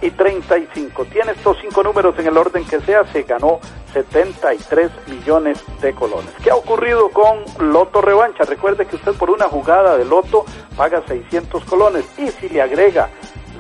[0.06, 1.06] y 35.
[1.06, 3.60] Tiene estos cinco números en el orden que sea, se ganó
[3.94, 6.32] 73 millones de colones.
[6.44, 8.44] ¿Qué ha ocurrido con Loto Revancha?
[8.44, 10.46] Recuerde que usted por una jugada de Loto
[10.78, 13.10] paga 600 colones y si le agrega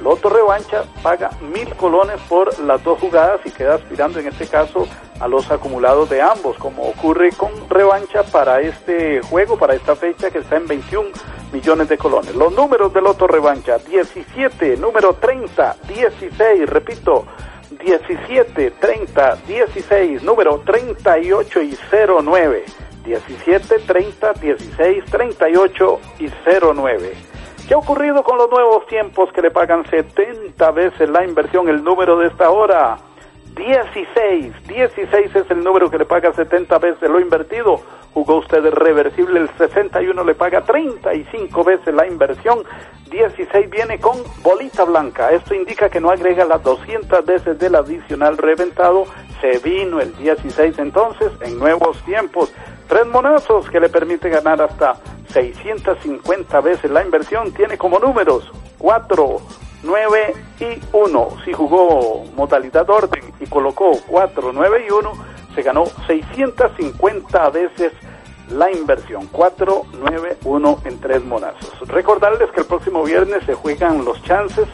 [0.03, 4.87] Loto Revancha paga mil colones por las dos jugadas y queda aspirando en este caso
[5.20, 10.30] a los acumulados de ambos, como ocurre con Revancha para este juego, para esta fecha
[10.32, 11.09] que está en 21
[11.51, 12.36] millones de colones.
[12.36, 17.26] Los números de Loto Revancha, 17, número 30, 16, repito,
[17.84, 22.66] 17, 30, 16, número 38 y 09.
[23.05, 27.13] 17, 30, 16, 38 y 09.
[27.68, 31.70] ¿Qué ha ocurrido con los nuevos tiempos que le pagan 70 veces la inversión?
[31.70, 32.97] El número de esta hora,
[33.55, 37.79] 16, 16 es el número que le paga 70 veces lo invertido.
[38.13, 42.63] Jugó usted reversible, el 61 le paga 35 veces la inversión.
[43.09, 45.31] 16 viene con bolita blanca.
[45.31, 49.05] Esto indica que no agrega las 200 veces del adicional reventado.
[49.39, 52.53] Se vino el 16 entonces en nuevos tiempos.
[52.87, 54.95] Tres monazos que le permite ganar hasta
[55.29, 57.53] 650 veces la inversión.
[57.53, 59.41] Tiene como números 4,
[59.86, 61.27] 9 y 1.
[61.45, 65.11] Si jugó modalidad orden y colocó 4, 9 y 1,
[65.53, 67.93] se ganó 650 veces
[68.49, 69.27] la inversión.
[69.31, 71.88] 4, 9, 1 en tres monazos.
[71.88, 74.67] Recordarles que el próximo viernes se juegan los chances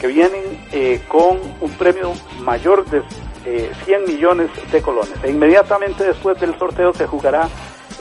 [0.00, 3.02] que vienen eh, con un premio mayor de
[3.84, 5.14] 100 millones de colones.
[5.22, 7.48] E inmediatamente después del sorteo se jugará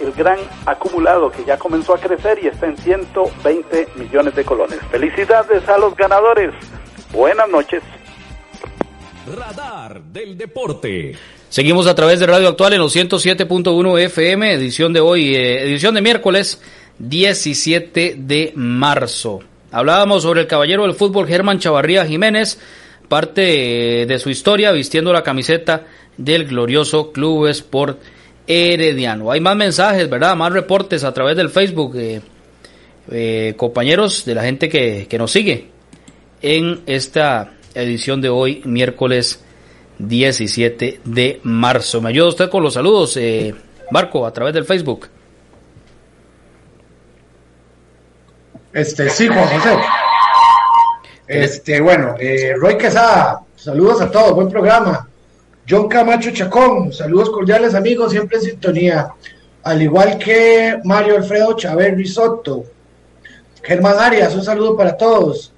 [0.02, 4.80] el gran acumulado que ya comenzó a crecer y está en 120 millones de colones.
[4.90, 6.54] Felicidades a los ganadores.
[7.12, 7.82] Buenas noches.
[9.36, 11.16] Radar del Deporte.
[11.50, 15.94] Seguimos a través de Radio Actual en los 107.1 FM, edición de hoy, eh, edición
[15.94, 16.62] de miércoles
[17.00, 19.40] 17 de marzo.
[19.72, 22.60] Hablábamos sobre el caballero del fútbol Germán Chavarría Jiménez,
[23.08, 25.86] parte eh, de su historia vistiendo la camiseta
[26.18, 28.00] del glorioso Club Sport
[28.48, 29.32] Herediano.
[29.32, 30.36] Hay más mensajes, ¿verdad?
[30.36, 32.22] Más reportes a través del Facebook, eh,
[33.12, 35.70] eh, compañeros de la gente que, que, nos sigue
[36.42, 39.44] en esta edición de hoy, miércoles
[40.00, 42.02] 17 de marzo.
[42.02, 43.54] ¿Me ayuda usted con los saludos, eh,
[43.92, 45.08] Marco, a través del Facebook?
[48.74, 49.78] Este, sí, Juan José.
[51.28, 55.08] Este, bueno, eh, Roy Quesada, saludos a todos, buen programa.
[55.70, 59.10] John Camacho Chacón, saludos cordiales amigos, siempre en sintonía.
[59.64, 62.66] Al igual que Mario Alfredo Chávez Risotto.
[63.62, 65.54] Germán Arias, un saludo para todos.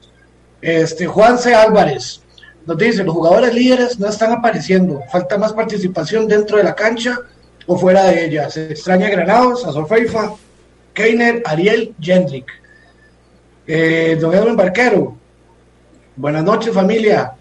[0.61, 1.55] Este, Juan C.
[1.55, 2.21] Álvarez
[2.65, 7.19] nos dice, los jugadores líderes no están apareciendo, falta más participación dentro de la cancha
[7.65, 8.49] o fuera de ella.
[8.49, 10.33] Se extraña Granados, a Sofeifa,
[10.93, 12.45] Keiner, Ariel, Jendrik.
[13.65, 15.17] Eh, don Edwin Barquero,
[16.17, 17.33] buenas noches familia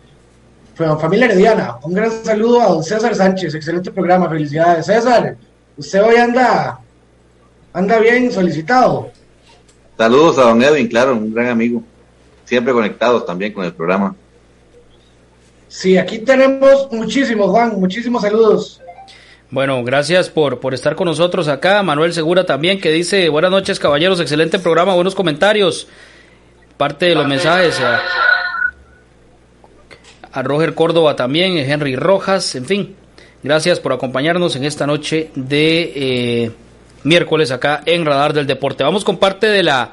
[0.74, 4.86] familia herediana, un gran saludo a don César Sánchez, excelente programa, felicidades.
[4.86, 5.36] César,
[5.76, 6.78] usted hoy anda,
[7.72, 9.10] anda bien solicitado.
[9.96, 11.82] Saludos a don Edwin, claro, un gran amigo,
[12.44, 14.14] siempre conectados también con el programa.
[15.68, 18.80] Sí, aquí tenemos muchísimos, Juan, muchísimos saludos.
[19.50, 21.82] Bueno, gracias por, por estar con nosotros acá.
[21.82, 25.88] Manuel Segura también, que dice, buenas noches caballeros, excelente programa, buenos comentarios.
[26.78, 27.78] Parte de los mensajes.
[27.80, 28.00] A
[30.32, 32.96] a Roger Córdoba también, Henry Rojas, en fin.
[33.42, 36.50] Gracias por acompañarnos en esta noche de eh,
[37.04, 38.84] miércoles acá en Radar del Deporte.
[38.84, 39.92] Vamos con parte de la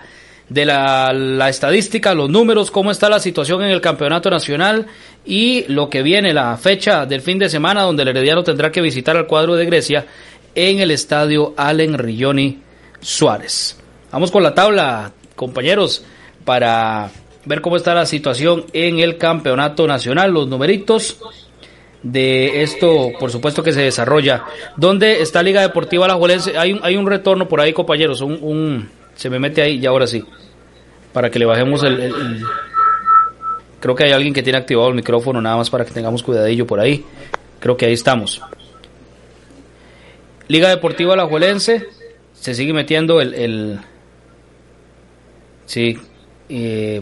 [0.50, 4.88] de la, estadística, los números, cómo está la situación en el campeonato nacional
[5.26, 8.82] y lo que viene, la fecha del fin de semana donde el Herediano tendrá que
[8.82, 10.08] visitar al cuadro de Grecia
[10.56, 12.60] en el estadio Allen Rilloni
[13.00, 13.78] Suárez.
[14.12, 16.04] Vamos con la tabla, compañeros,
[16.44, 17.12] para
[17.46, 21.18] ver cómo está la situación en el campeonato nacional, los numeritos
[22.04, 24.46] de esto, por supuesto que se desarrolla.
[24.78, 26.18] ¿Dónde está Liga Deportiva La?
[26.58, 29.86] Hay un, hay un retorno por ahí, compañeros, un, un, se me mete ahí y
[29.86, 30.24] ahora sí,
[31.14, 32.44] para que le bajemos el,
[33.80, 36.68] Creo que hay alguien que tiene activado el micrófono, nada más para que tengamos cuidadillo
[36.68, 37.06] por ahí.
[37.62, 38.42] Creo que ahí estamos.
[40.50, 41.30] Liga Deportiva La
[41.60, 43.34] se sigue metiendo el...
[43.34, 43.80] el
[45.66, 45.98] sí,
[46.50, 47.02] eh,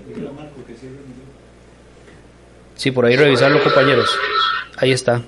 [2.75, 4.09] sí, por ahí revisarlo, compañeros.
[4.77, 5.21] Ahí está.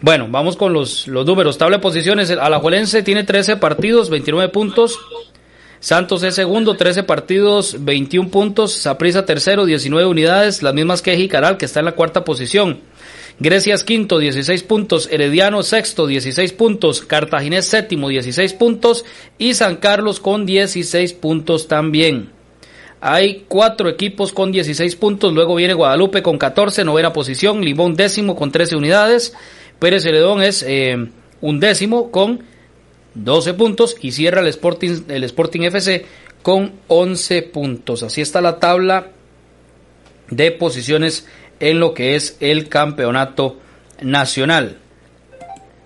[0.00, 1.58] Bueno, vamos con los, los números.
[1.58, 2.30] Tabla de posiciones.
[2.30, 4.98] Alajuelense tiene 13 partidos, 29 puntos.
[5.78, 8.72] Santos es segundo, 13 partidos, 21 puntos.
[8.72, 12.80] Saprisa tercero, 19 unidades, las mismas que Jicaral, que está en la cuarta posición.
[13.42, 15.08] Grecia es quinto, 16 puntos.
[15.10, 17.02] Herediano sexto, 16 puntos.
[17.02, 19.04] Cartaginés séptimo, 16 puntos.
[19.36, 22.30] Y San Carlos con 16 puntos también.
[23.00, 25.32] Hay cuatro equipos con 16 puntos.
[25.32, 27.64] Luego viene Guadalupe con 14, novena posición.
[27.64, 29.34] Limón décimo con 13 unidades.
[29.80, 31.08] Pérez Heredón es eh,
[31.40, 32.44] un décimo con
[33.16, 33.96] 12 puntos.
[34.00, 36.06] Y cierra el Sporting, el Sporting FC
[36.42, 38.04] con 11 puntos.
[38.04, 39.08] Así está la tabla
[40.30, 41.26] de posiciones
[41.62, 43.56] en lo que es el campeonato
[44.02, 44.78] nacional.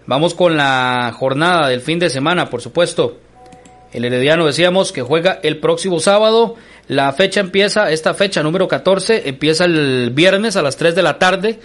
[0.06, 3.18] Vamos con la jornada del fin de semana, por supuesto.
[3.92, 6.54] El Herediano decíamos que juega el próximo sábado.
[6.88, 11.18] La fecha empieza, esta fecha número 14, empieza el viernes a las 3 de la
[11.18, 11.60] tarde.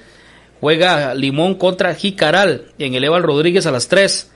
[0.59, 4.29] Juega Limón contra Jicaral en el Eval Rodríguez a las 3.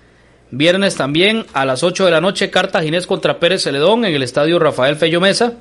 [0.51, 4.57] Viernes también a las 8 de la noche, Cartaginés contra Pérez Celedón en el estadio
[4.57, 5.53] Rafael Fello Mesa.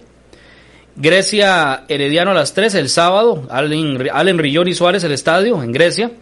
[0.96, 5.72] Grecia Herediano a las 3 el sábado, Allen, Allen Rillón y Suárez el estadio en
[5.72, 6.12] Grecia.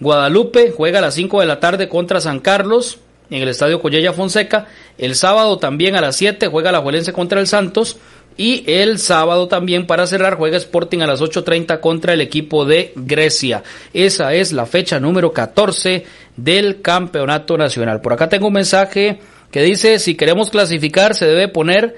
[0.00, 2.98] Guadalupe juega a las 5 de la tarde contra San Carlos
[3.30, 4.66] en el estadio Collella Fonseca.
[4.96, 7.96] El sábado también a las 7 juega la Juelense contra el Santos.
[8.36, 12.92] Y el sábado también para cerrar juega Sporting a las 8.30 contra el equipo de
[12.94, 13.64] Grecia.
[13.92, 16.04] Esa es la fecha número 14
[16.36, 18.00] del Campeonato Nacional.
[18.00, 19.18] Por acá tengo un mensaje
[19.50, 21.96] que dice si queremos clasificar se debe poner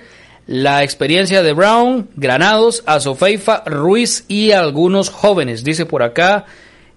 [0.50, 5.62] la experiencia de Brown, Granados, Azofeifa, Ruiz y algunos jóvenes.
[5.62, 6.44] Dice por acá,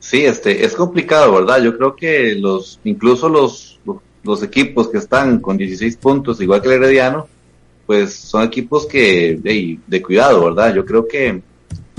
[0.00, 1.62] Sí, este, es complicado, ¿verdad?
[1.62, 3.78] Yo creo que los, incluso los,
[4.22, 7.28] los equipos que están con 16 puntos, igual que el Herediano,
[7.84, 10.74] pues son equipos que, de, de cuidado, ¿verdad?
[10.74, 11.42] Yo creo que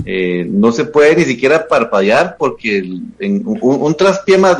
[0.04, 2.78] eh, no se puede ni siquiera parpadear porque
[3.18, 4.56] en un, traspié más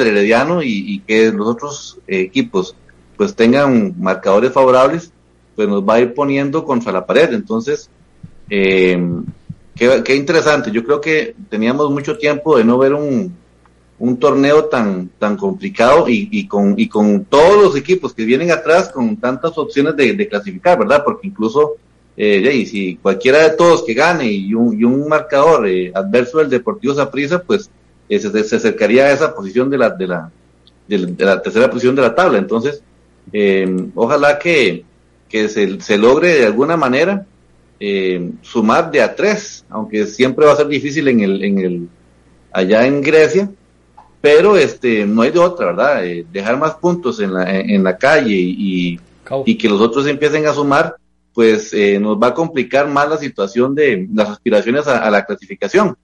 [0.62, 2.74] y, que los otros equipos
[3.16, 5.12] pues tengan marcadores favorables,
[5.56, 7.32] pues nos va a ir poniendo contra la pared.
[7.32, 7.90] Entonces,
[8.48, 8.96] eh,
[9.74, 10.70] qué, interesante.
[10.70, 13.34] Yo creo que teníamos mucho tiempo de no ver un,
[13.98, 18.90] un torneo tan, tan complicado y, con, y con todos los equipos que vienen atrás
[18.90, 21.02] con tantas opciones de, clasificar, ¿verdad?
[21.04, 21.76] Porque incluso,
[22.20, 26.50] eh, si cualquiera de todos que gane y un, y un marcador eh, adverso del
[26.50, 27.70] Deportivo Saprissa, pues
[28.08, 30.30] eh, se, se, acercaría a esa posición de la, de la,
[30.88, 32.38] de, la tercera posición de la tabla.
[32.38, 32.82] Entonces,
[33.32, 34.84] eh, ojalá que,
[35.28, 37.24] que se, se logre de alguna manera
[37.78, 41.88] eh, sumar de a tres, aunque siempre va a ser difícil en el, en el,
[42.50, 43.48] allá en Grecia,
[44.20, 46.04] pero este, no hay de otra, ¿verdad?
[46.04, 48.98] Eh, dejar más puntos en la, en la calle y,
[49.44, 50.96] y que los otros empiecen a sumar,
[51.38, 55.96] pues eh, nos va a complicar más la situación de las aspiraciones a, la clasificación.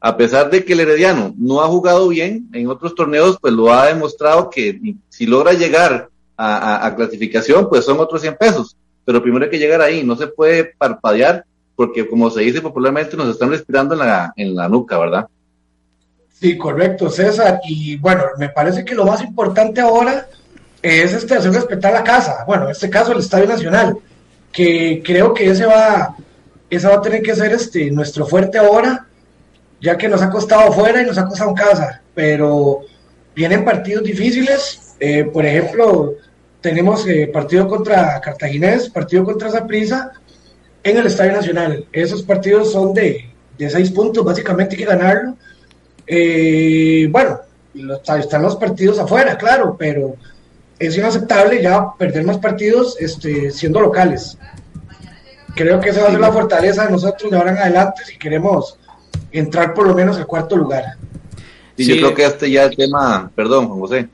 [0.00, 3.70] A pesar de que el Herediano no ha jugado bien en otros torneos, pues lo
[3.70, 6.08] ha demostrado que si logra llegar
[6.38, 10.28] a, clasificación, pues son otros 100 pesos pero primero hay que llegar ahí, no se
[10.28, 11.44] puede parpadear
[11.76, 15.26] porque como se dice popularmente nos están respirando en la, en la nuca, ¿verdad?
[16.32, 17.60] Sí, correcto, César.
[17.68, 20.28] Y bueno, me parece que lo más importante ahora
[20.80, 22.44] es este, hacer respetar la casa.
[22.46, 23.98] Bueno, en este caso el Estadio Nacional,
[24.52, 26.14] que creo que ese va,
[26.68, 29.06] ese va a tener que ser este, nuestro fuerte ahora,
[29.80, 32.02] ya que nos ha costado fuera y nos ha costado en casa.
[32.14, 32.82] Pero
[33.34, 34.94] vienen partidos difíciles.
[35.00, 36.14] Eh, por ejemplo,
[36.60, 40.12] tenemos eh, partido contra Cartaginés, partido contra Zaprisa
[40.84, 41.86] en el Estadio Nacional.
[41.92, 45.36] Esos partidos son de, de seis puntos, básicamente hay que ganarlo.
[46.06, 47.40] Eh, bueno,
[48.18, 50.16] están los partidos afuera, claro, pero
[50.86, 54.36] es inaceptable ya perder más partidos este, siendo locales.
[55.54, 58.18] Creo que esa va a ser la fortaleza de nosotros de ahora en adelante si
[58.18, 58.78] queremos
[59.30, 60.96] entrar por lo menos al cuarto lugar.
[61.76, 64.08] Y yo creo que este ya el tema, perdón, Juan José,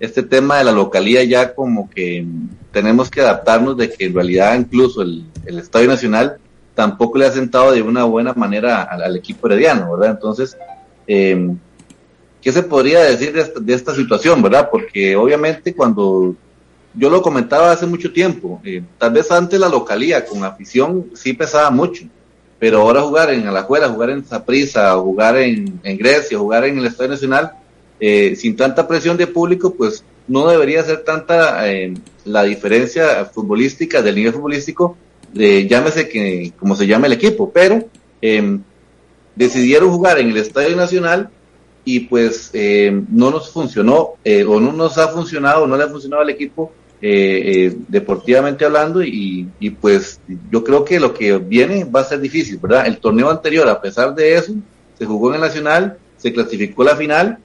[0.00, 2.26] este tema de la localía ya como que
[2.72, 6.38] tenemos que adaptarnos de que en realidad incluso el, Estadio Nacional
[6.74, 10.10] tampoco le ha sentado de una buena manera al, equipo herediano, ¿verdad?
[10.12, 10.56] Entonces,
[11.06, 11.54] eh,
[12.42, 14.68] ¿qué se podría decir de esta, situación, verdad?
[14.70, 16.34] Porque obviamente cuando
[16.94, 21.32] yo lo comentaba hace mucho tiempo, eh, tal vez antes la localía con afición sí
[21.32, 22.04] pesaba mucho,
[22.58, 26.86] pero ahora jugar en Alajuela, jugar en Zaprisa, jugar en, en Grecia, jugar en el
[26.86, 27.52] Estadio Nacional,
[28.00, 34.02] eh, sin tanta presión de público, pues no debería ser tanta eh, la diferencia futbolística,
[34.02, 34.96] del nivel futbolístico,
[35.32, 37.88] de llámese que como se llama el equipo, pero
[38.20, 38.62] em,
[39.34, 41.30] decidieron jugar en el Estadio Nacional
[41.84, 45.88] y pues em, no nos funcionó eh, o no nos ha funcionado, no le ha
[45.88, 46.72] funcionado al equipo
[47.88, 50.20] deportivamente hablando y, y, pues
[50.52, 52.86] yo creo que lo que viene va a ser difícil, ¿verdad?
[52.86, 54.54] El torneo anterior, a pesar de eso,
[54.96, 57.40] se jugó en el Nacional, se clasificó la final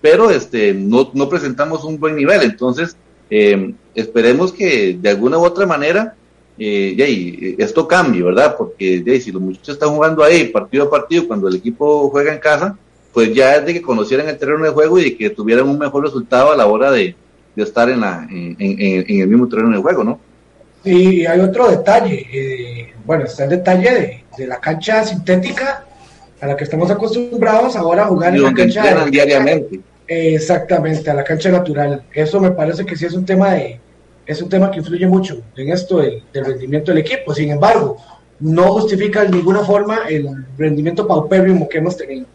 [0.00, 2.42] pero este, no, no presentamos un buen nivel.
[2.42, 2.96] Entonces,
[3.28, 6.14] eh, esperemos que de alguna u otra manera
[6.58, 8.56] eh, esto cambie, ¿verdad?
[8.56, 12.40] Porque si los muchachos están jugando ahí partido a partido cuando el equipo juega en
[12.40, 12.76] casa,
[13.12, 15.78] pues ya es de que conocieran el terreno de juego y de que tuvieran un
[15.78, 17.14] mejor resultado a la hora de,
[17.56, 20.18] estar en, la, en, el mismo terreno de juego, ¿no?
[20.82, 25.84] Y hay otro detalle, eh, bueno, está el detalle de, de, la cancha sintética
[26.40, 29.04] a la que estamos acostumbrados ahora a jugar en la cancha.
[29.06, 29.80] diariamente.
[30.08, 32.02] Exactamente, a la cancha natural.
[32.12, 33.78] Eso me parece que sí es un tema de,
[34.26, 37.34] es un tema que influye mucho en esto del, rendimiento del equipo.
[37.34, 37.96] Sin embargo,
[38.40, 42.26] no justifica de ninguna forma el rendimiento paupérrimo que hemos tenido.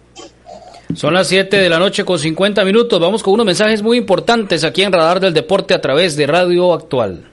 [0.94, 3.00] Son las 7 de la noche con 50 minutos.
[3.00, 6.74] Vamos con unos mensajes muy importantes aquí en Radar del Deporte a través de Radio
[6.74, 7.30] Actual.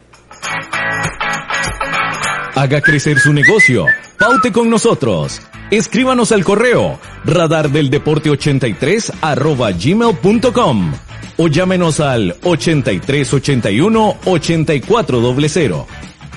[2.55, 3.87] Haga crecer su negocio.
[4.19, 5.41] Paute con nosotros.
[5.71, 10.93] Escríbanos al correo radardeldeporte83 arroba gmail.com
[11.39, 15.87] o llámenos al 8381 8400.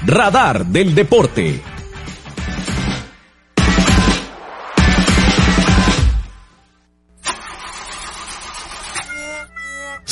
[0.06, 1.62] Radar del Deporte.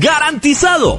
[0.00, 0.98] ¡Garantizado!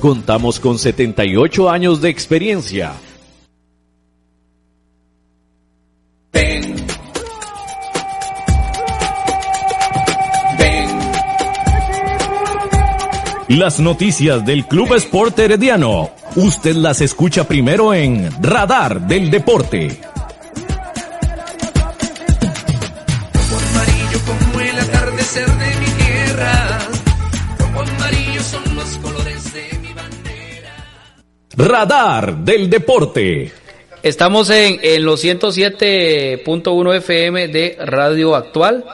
[0.00, 2.92] Contamos con 78 años de experiencia.
[6.32, 6.74] Ven.
[10.58, 10.88] Ven.
[13.48, 16.10] Las noticias del Club Sport Herediano.
[16.36, 20.13] Usted las escucha primero en Radar del Deporte.
[31.56, 33.52] Radar del Deporte.
[34.02, 38.84] Estamos en, en los 107.1 FM de Radio Actual.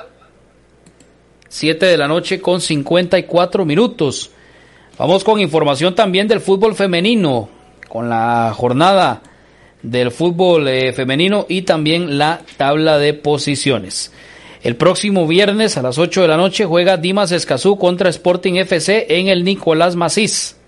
[1.49, 4.31] 7 de la noche con 54 minutos.
[4.99, 7.49] Vamos con información también del fútbol femenino,
[7.89, 9.23] con la jornada
[9.83, 14.13] del fútbol eh, femenino y también la tabla de posiciones.
[14.63, 19.07] El próximo viernes a las 8 de la noche juega Dimas Escazú contra Sporting FC
[19.19, 20.60] en el Nicolás Macís.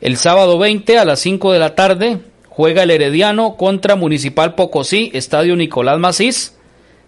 [0.00, 2.18] El sábado 20 a las 5 de la tarde
[2.48, 6.56] juega el Herediano contra Municipal Pocosí, Estadio Nicolás Macís,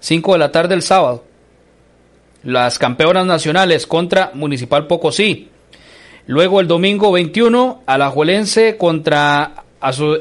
[0.01, 1.25] 5 de la tarde el sábado.
[2.43, 5.49] Las campeonas nacionales contra Municipal Pocosí.
[6.27, 9.65] Luego el domingo 21, Alajuelense contra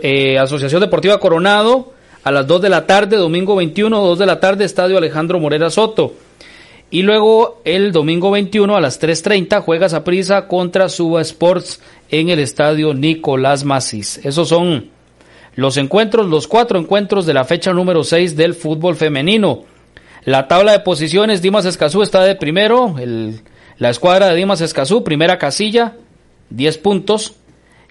[0.03, 1.93] eh, Asociación Deportiva Coronado
[2.23, 5.71] a las 2 de la tarde, domingo 21, 2 de la tarde, Estadio Alejandro Morera
[5.71, 6.13] Soto.
[6.91, 11.79] Y luego el domingo 21 a las 3.30 juega Saprisa contra Suba Sports
[12.09, 14.19] en el estadio Nicolás Macís.
[14.23, 14.89] Esos son
[15.55, 19.63] los encuentros, los cuatro encuentros de la fecha número 6 del fútbol femenino.
[20.25, 22.95] La tabla de posiciones, Dimas Escazú está de primero,
[23.77, 25.95] la escuadra de Dimas Escazú, primera casilla,
[26.49, 27.35] 10 puntos.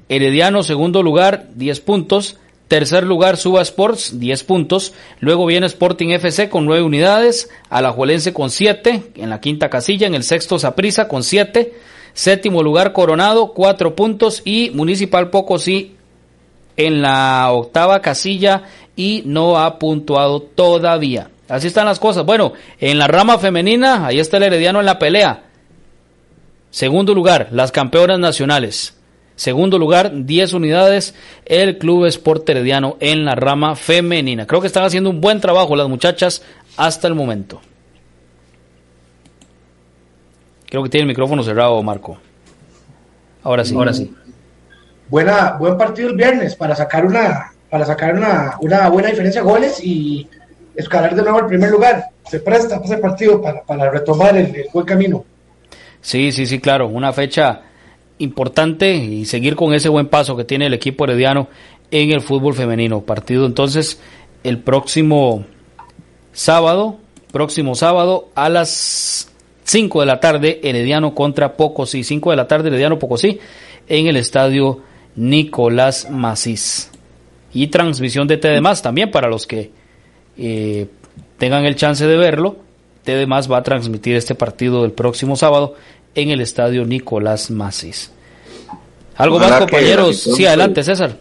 [0.08, 2.36] Herediano, segundo lugar, 10 puntos.
[2.68, 4.92] Tercer lugar, Suba Sports, 10 puntos.
[5.20, 7.48] Luego viene Sporting FC con 9 unidades.
[7.70, 10.06] Alajuelense con 7 en la quinta casilla.
[10.06, 11.72] En el sexto, Saprisa con 7.
[12.12, 14.42] Séptimo lugar, Coronado, 4 puntos.
[14.44, 15.94] Y Municipal Pocosí
[16.76, 18.62] en la octava casilla
[18.96, 21.30] y no ha puntuado todavía.
[21.48, 22.24] Así están las cosas.
[22.24, 25.44] Bueno, en la rama femenina, ahí está el Herediano en la pelea.
[26.70, 28.94] Segundo lugar, las campeonas nacionales.
[29.34, 31.14] Segundo lugar, 10 unidades,
[31.46, 34.46] el Club Sport Herediano en la rama femenina.
[34.46, 36.42] Creo que están haciendo un buen trabajo las muchachas
[36.76, 37.60] hasta el momento.
[40.68, 42.18] Creo que tiene el micrófono cerrado, Marco.
[43.42, 44.12] Ahora sí, ahora sí.
[45.08, 49.48] Buena, buen partido el viernes para sacar una, para sacar una, una buena diferencia de
[49.48, 50.28] goles y
[50.74, 52.10] escalar de nuevo al primer lugar.
[52.28, 55.24] Se presta ese partido para, para retomar el, el buen camino.
[56.02, 56.88] Sí, sí, sí, claro.
[56.88, 57.62] Una fecha
[58.18, 61.48] importante y seguir con ese buen paso que tiene el equipo herediano
[61.90, 63.00] en el fútbol femenino.
[63.00, 64.00] Partido entonces
[64.44, 65.46] el próximo
[66.32, 66.98] sábado,
[67.32, 69.27] próximo sábado a las
[69.68, 72.02] 5 de la tarde, Herediano contra Pocosí.
[72.02, 73.38] 5 de la tarde, Herediano Pocosí,
[73.86, 74.80] en el estadio
[75.14, 76.90] Nicolás Macís.
[77.52, 79.70] Y transmisión de TDMás también para los que
[80.38, 80.86] eh,
[81.36, 82.56] tengan el chance de verlo.
[83.04, 85.74] TDMás va a transmitir este partido del próximo sábado
[86.14, 88.10] en el estadio Nicolás Macis.
[89.16, 90.22] ¿Algo más, compañeros?
[90.34, 91.18] Sí, adelante, César.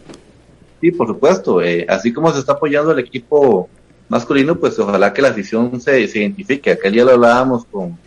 [0.80, 1.60] Sí, por supuesto.
[1.60, 3.68] Eh, así como se está apoyando el equipo
[4.08, 6.70] masculino, pues ojalá que la afición se, se identifique.
[6.70, 7.98] Aquel día lo hablábamos con,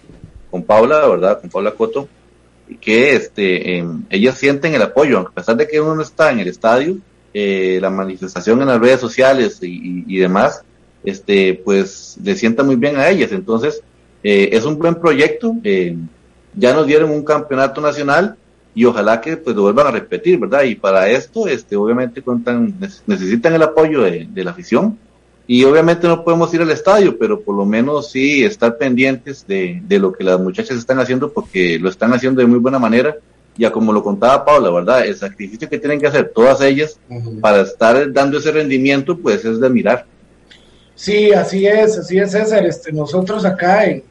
[0.51, 1.41] con Paula, ¿verdad?
[1.41, 2.07] Con Paula Coto,
[2.79, 6.39] que este, eh, ellas sienten el apoyo, a pesar de que uno no está en
[6.39, 6.97] el estadio,
[7.33, 10.63] eh, la manifestación en las redes sociales y, demás,
[11.03, 13.31] este, pues le sienta muy bien a ellas.
[13.31, 13.81] Entonces,
[14.21, 15.55] eh, es un buen proyecto.
[15.63, 15.97] Eh,
[16.53, 18.35] ya nos dieron un campeonato nacional
[18.75, 20.63] y ojalá que pues lo vuelvan a repetir, ¿verdad?
[20.63, 22.75] Y para esto, este, obviamente cuentan,
[23.07, 24.97] necesitan el apoyo de, la afición
[25.53, 29.81] y obviamente no podemos ir al estadio, pero por lo menos sí estar pendientes de,
[29.83, 33.17] de lo que las muchachas están haciendo porque lo están haciendo de muy buena manera.
[33.57, 35.05] Ya como lo contaba Paula, ¿verdad?
[35.05, 37.41] El sacrificio que tienen que hacer todas ellas uh -huh.
[37.41, 40.05] para estar dando ese rendimiento, pues es de mirar.
[40.95, 42.65] Sí, así es, así es César.
[42.65, 44.03] Este, nosotros acá en,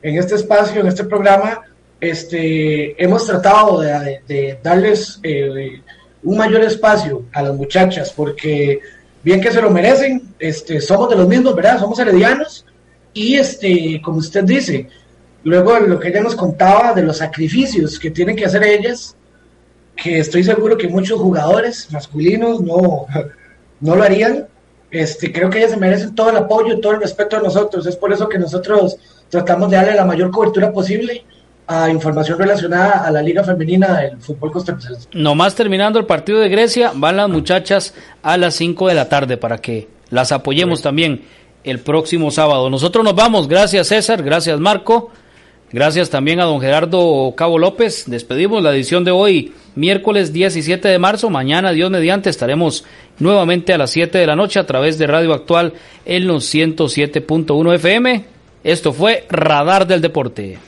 [0.00, 1.60] en este espacio, en este programa,
[2.00, 5.82] este, hemos tratado de, de, de darles eh,
[6.22, 8.80] un mayor espacio a las muchachas, porque
[9.22, 11.78] bien que se lo merecen, este, somos de los mismos, ¿verdad?
[11.78, 12.64] Somos heredianos,
[13.12, 14.88] y este, como usted dice,
[15.44, 19.16] luego lo que ella nos contaba de los sacrificios que tienen que hacer ellas,
[19.96, 23.06] que estoy seguro que muchos jugadores masculinos no,
[23.80, 24.46] no lo harían,
[24.90, 27.96] este, creo que ellas se merecen todo el apoyo, todo el respeto a nosotros, es
[27.96, 28.96] por eso que nosotros
[29.28, 31.24] tratamos de darle la mayor cobertura posible
[31.68, 35.06] a información relacionada a la Liga Femenina del Fútbol Costarricense.
[35.12, 39.36] Nomás terminando el partido de Grecia, van las muchachas a las 5 de la tarde
[39.36, 41.22] para que las apoyemos también
[41.64, 42.70] el próximo sábado.
[42.70, 45.10] Nosotros nos vamos, gracias César, gracias Marco,
[45.70, 48.04] gracias también a don Gerardo Cabo López.
[48.06, 51.28] Despedimos la edición de hoy, miércoles 17 de marzo.
[51.28, 52.86] Mañana, Dios mediante, estaremos
[53.18, 55.74] nuevamente a las 7 de la noche a través de Radio Actual
[56.06, 58.24] en los 107.1 FM.
[58.64, 60.58] Esto fue Radar del Deporte.